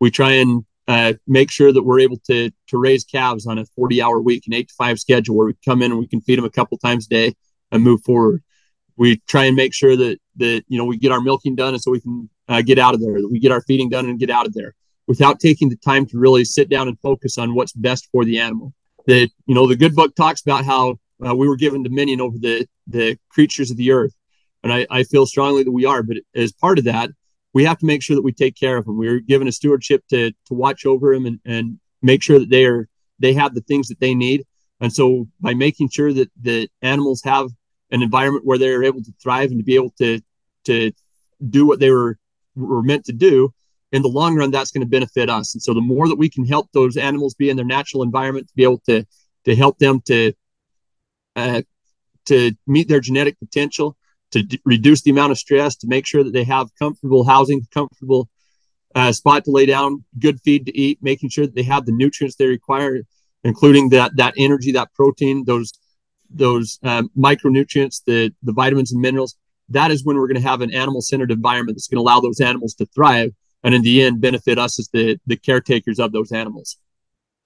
we 0.00 0.10
try 0.10 0.32
and 0.32 0.64
uh, 0.88 1.14
make 1.26 1.50
sure 1.50 1.72
that 1.72 1.82
we're 1.82 2.00
able 2.00 2.18
to 2.28 2.50
to 2.68 2.78
raise 2.78 3.04
calves 3.04 3.46
on 3.46 3.58
a 3.58 3.64
40 3.64 4.00
hour 4.00 4.20
week, 4.20 4.44
an 4.46 4.54
eight 4.54 4.68
to 4.68 4.74
five 4.74 4.98
schedule 4.98 5.36
where 5.36 5.46
we 5.46 5.54
come 5.64 5.82
in 5.82 5.90
and 5.90 6.00
we 6.00 6.06
can 6.06 6.20
feed 6.20 6.38
them 6.38 6.44
a 6.44 6.50
couple 6.50 6.78
times 6.78 7.06
a 7.06 7.08
day 7.08 7.34
and 7.72 7.82
move 7.82 8.02
forward. 8.04 8.42
We 8.96 9.18
try 9.28 9.44
and 9.44 9.56
make 9.56 9.74
sure 9.74 9.96
that 9.96 10.18
that 10.36 10.64
you 10.68 10.78
know 10.78 10.84
we 10.84 10.96
get 10.96 11.12
our 11.12 11.20
milking 11.20 11.56
done, 11.56 11.74
and 11.74 11.82
so 11.82 11.90
we 11.90 12.00
can 12.00 12.30
uh, 12.48 12.62
get 12.62 12.78
out 12.78 12.94
of 12.94 13.00
there. 13.00 13.20
That 13.20 13.28
we 13.30 13.40
get 13.40 13.52
our 13.52 13.62
feeding 13.62 13.88
done 13.88 14.06
and 14.06 14.18
get 14.18 14.30
out 14.30 14.46
of 14.46 14.54
there 14.54 14.74
without 15.06 15.40
taking 15.40 15.68
the 15.68 15.76
time 15.76 16.06
to 16.06 16.18
really 16.18 16.44
sit 16.44 16.68
down 16.68 16.88
and 16.88 16.98
focus 17.00 17.38
on 17.38 17.54
what's 17.54 17.72
best 17.72 18.08
for 18.10 18.24
the 18.24 18.38
animal. 18.38 18.72
That 19.06 19.30
you 19.46 19.54
know 19.54 19.66
the 19.66 19.76
good 19.76 19.94
book 19.94 20.14
talks 20.14 20.40
about 20.40 20.64
how 20.64 20.98
uh, 21.26 21.34
we 21.34 21.48
were 21.48 21.56
given 21.56 21.82
dominion 21.82 22.20
over 22.20 22.38
the 22.38 22.66
the 22.86 23.18
creatures 23.28 23.70
of 23.70 23.76
the 23.76 23.92
earth, 23.92 24.14
and 24.62 24.72
I, 24.72 24.86
I 24.90 25.02
feel 25.04 25.26
strongly 25.26 25.62
that 25.62 25.72
we 25.72 25.84
are. 25.84 26.02
But 26.02 26.18
as 26.34 26.52
part 26.52 26.78
of 26.78 26.84
that, 26.84 27.10
we 27.52 27.64
have 27.64 27.78
to 27.78 27.86
make 27.86 28.02
sure 28.02 28.16
that 28.16 28.22
we 28.22 28.32
take 28.32 28.56
care 28.56 28.76
of 28.76 28.84
them. 28.84 28.98
We're 28.98 29.20
given 29.20 29.48
a 29.48 29.52
stewardship 29.52 30.04
to 30.08 30.30
to 30.30 30.54
watch 30.54 30.86
over 30.86 31.14
them 31.14 31.26
and, 31.26 31.40
and 31.44 31.78
make 32.02 32.22
sure 32.22 32.38
that 32.38 32.50
they 32.50 32.66
are 32.66 32.88
they 33.18 33.32
have 33.34 33.54
the 33.54 33.62
things 33.62 33.88
that 33.88 34.00
they 34.00 34.14
need 34.14 34.44
and 34.80 34.92
so 34.92 35.28
by 35.40 35.54
making 35.54 35.88
sure 35.88 36.12
that 36.12 36.30
the 36.40 36.68
animals 36.82 37.22
have 37.24 37.50
an 37.90 38.02
environment 38.02 38.44
where 38.44 38.58
they're 38.58 38.84
able 38.84 39.02
to 39.02 39.12
thrive 39.22 39.50
and 39.50 39.58
to 39.58 39.64
be 39.64 39.74
able 39.74 39.90
to 39.98 40.20
to 40.64 40.92
do 41.48 41.66
what 41.66 41.80
they 41.80 41.90
were 41.90 42.18
were 42.54 42.82
meant 42.82 43.04
to 43.04 43.12
do, 43.12 43.52
in 43.92 44.02
the 44.02 44.08
long 44.08 44.36
run, 44.36 44.50
that's 44.50 44.70
going 44.70 44.84
to 44.84 44.88
benefit 44.88 45.30
us. 45.30 45.54
And 45.54 45.62
so 45.62 45.72
the 45.72 45.80
more 45.80 46.08
that 46.08 46.16
we 46.16 46.28
can 46.28 46.44
help 46.44 46.68
those 46.72 46.96
animals 46.96 47.34
be 47.34 47.50
in 47.50 47.56
their 47.56 47.64
natural 47.64 48.02
environment 48.02 48.48
to 48.48 48.54
be 48.54 48.64
able 48.64 48.82
to 48.86 49.06
to 49.44 49.54
help 49.54 49.78
them 49.78 50.00
to 50.06 50.32
uh, 51.36 51.62
to 52.26 52.52
meet 52.66 52.88
their 52.88 53.00
genetic 53.00 53.38
potential, 53.38 53.96
to 54.32 54.42
d- 54.42 54.60
reduce 54.64 55.02
the 55.02 55.10
amount 55.10 55.30
of 55.30 55.38
stress, 55.38 55.76
to 55.76 55.86
make 55.86 56.06
sure 56.06 56.24
that 56.24 56.32
they 56.32 56.44
have 56.44 56.68
comfortable 56.78 57.24
housing, 57.24 57.64
comfortable 57.72 58.28
uh, 58.94 59.12
spot 59.12 59.44
to 59.44 59.50
lay 59.50 59.66
down, 59.66 60.02
good 60.18 60.40
feed 60.40 60.66
to 60.66 60.76
eat, 60.76 60.98
making 61.00 61.28
sure 61.28 61.46
that 61.46 61.54
they 61.54 61.62
have 61.62 61.86
the 61.86 61.92
nutrients 61.92 62.36
they 62.36 62.46
require 62.46 63.02
including 63.46 63.90
that 63.90 64.16
that 64.16 64.34
energy, 64.36 64.72
that 64.72 64.92
protein, 64.94 65.44
those 65.44 65.72
those 66.28 66.78
um, 66.82 67.10
micronutrients, 67.16 68.02
the 68.04 68.32
the 68.42 68.52
vitamins 68.52 68.92
and 68.92 69.00
minerals. 69.00 69.36
That 69.68 69.90
is 69.90 70.04
when 70.04 70.16
we're 70.16 70.28
going 70.28 70.42
to 70.42 70.48
have 70.48 70.60
an 70.60 70.74
animal 70.74 71.00
centered 71.00 71.30
environment 71.30 71.76
that's 71.76 71.88
going 71.88 71.98
to 71.98 72.02
allow 72.02 72.20
those 72.20 72.40
animals 72.40 72.74
to 72.74 72.86
thrive, 72.86 73.32
and 73.66 73.74
in 73.74 73.82
the 73.82 74.04
end, 74.04 74.20
benefit 74.20 74.58
us 74.58 74.78
as 74.78 74.88
the 74.92 75.18
the 75.26 75.36
caretakers 75.36 75.98
of 75.98 76.12
those 76.12 76.30
animals. 76.30 76.76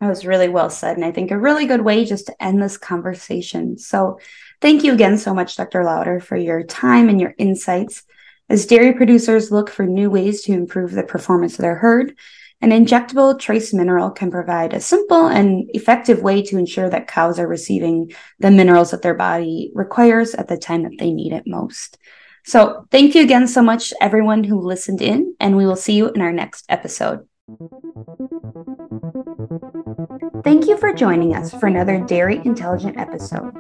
That 0.00 0.08
was 0.08 0.26
really 0.26 0.48
well 0.48 0.68
said, 0.68 0.96
and 0.96 1.04
I 1.04 1.12
think 1.12 1.30
a 1.30 1.38
really 1.38 1.64
good 1.64 1.80
way 1.80 2.04
just 2.04 2.26
to 2.26 2.42
end 2.42 2.62
this 2.62 2.76
conversation. 2.76 3.78
So, 3.78 4.20
thank 4.60 4.84
you 4.84 4.92
again 4.92 5.16
so 5.16 5.32
much, 5.32 5.56
Dr. 5.56 5.82
Louder, 5.82 6.20
for 6.20 6.36
your 6.36 6.62
time 6.62 7.08
and 7.08 7.18
your 7.18 7.34
insights. 7.38 8.02
As 8.50 8.66
dairy 8.66 8.92
producers 8.92 9.50
look 9.50 9.70
for 9.70 9.86
new 9.86 10.10
ways 10.10 10.42
to 10.42 10.52
improve 10.52 10.92
the 10.92 11.04
performance 11.04 11.54
of 11.54 11.62
their 11.62 11.76
herd, 11.76 12.14
an 12.60 12.70
injectable 12.70 13.38
trace 13.38 13.72
mineral 13.72 14.10
can 14.10 14.30
provide 14.30 14.74
a 14.74 14.80
simple 14.80 15.26
and 15.26 15.70
effective 15.72 16.20
way 16.20 16.42
to 16.42 16.58
ensure 16.58 16.90
that 16.90 17.08
cows 17.08 17.38
are 17.38 17.48
receiving 17.48 18.12
the 18.40 18.50
minerals 18.50 18.90
that 18.90 19.00
their 19.00 19.14
body 19.14 19.70
requires 19.74 20.34
at 20.34 20.48
the 20.48 20.58
time 20.58 20.82
that 20.82 20.98
they 20.98 21.12
need 21.12 21.32
it 21.32 21.44
most. 21.46 21.96
So, 22.44 22.86
thank 22.90 23.14
you 23.14 23.22
again 23.22 23.46
so 23.46 23.62
much, 23.62 23.92
everyone 24.00 24.44
who 24.44 24.60
listened 24.60 25.02
in, 25.02 25.34
and 25.40 25.56
we 25.56 25.66
will 25.66 25.76
see 25.76 25.94
you 25.94 26.08
in 26.08 26.20
our 26.20 26.32
next 26.32 26.64
episode. 26.68 27.26
Thank 30.42 30.66
you 30.66 30.76
for 30.78 30.92
joining 30.92 31.34
us 31.34 31.52
for 31.52 31.66
another 31.66 31.98
Dairy 31.98 32.40
Intelligent 32.44 32.96
episode. 32.98 33.52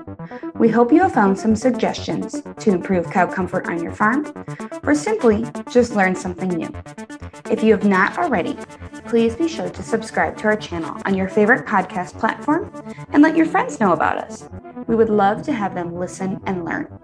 We 0.54 0.68
hope 0.68 0.92
you 0.92 1.02
have 1.02 1.12
found 1.12 1.38
some 1.38 1.56
suggestions 1.56 2.42
to 2.60 2.70
improve 2.70 3.10
cow 3.10 3.26
comfort 3.26 3.66
on 3.66 3.82
your 3.82 3.92
farm, 3.92 4.32
or 4.82 4.94
simply 4.94 5.46
just 5.70 5.94
learn 5.94 6.14
something 6.14 6.48
new. 6.48 6.70
If 7.50 7.62
you 7.62 7.72
have 7.72 7.84
not 7.84 8.16
already, 8.18 8.56
please 9.06 9.34
be 9.34 9.48
sure 9.48 9.70
to 9.70 9.82
subscribe 9.82 10.36
to 10.38 10.44
our 10.44 10.56
channel 10.56 11.00
on 11.04 11.14
your 11.14 11.28
favorite 11.28 11.66
podcast 11.66 12.18
platform 12.18 12.72
and 13.12 13.22
let 13.22 13.36
your 13.36 13.46
friends 13.46 13.80
know 13.80 13.92
about 13.92 14.18
us. 14.18 14.48
We 14.86 14.96
would 14.96 15.10
love 15.10 15.42
to 15.42 15.52
have 15.52 15.74
them 15.74 15.94
listen 15.94 16.40
and 16.46 16.64
learn. 16.64 16.98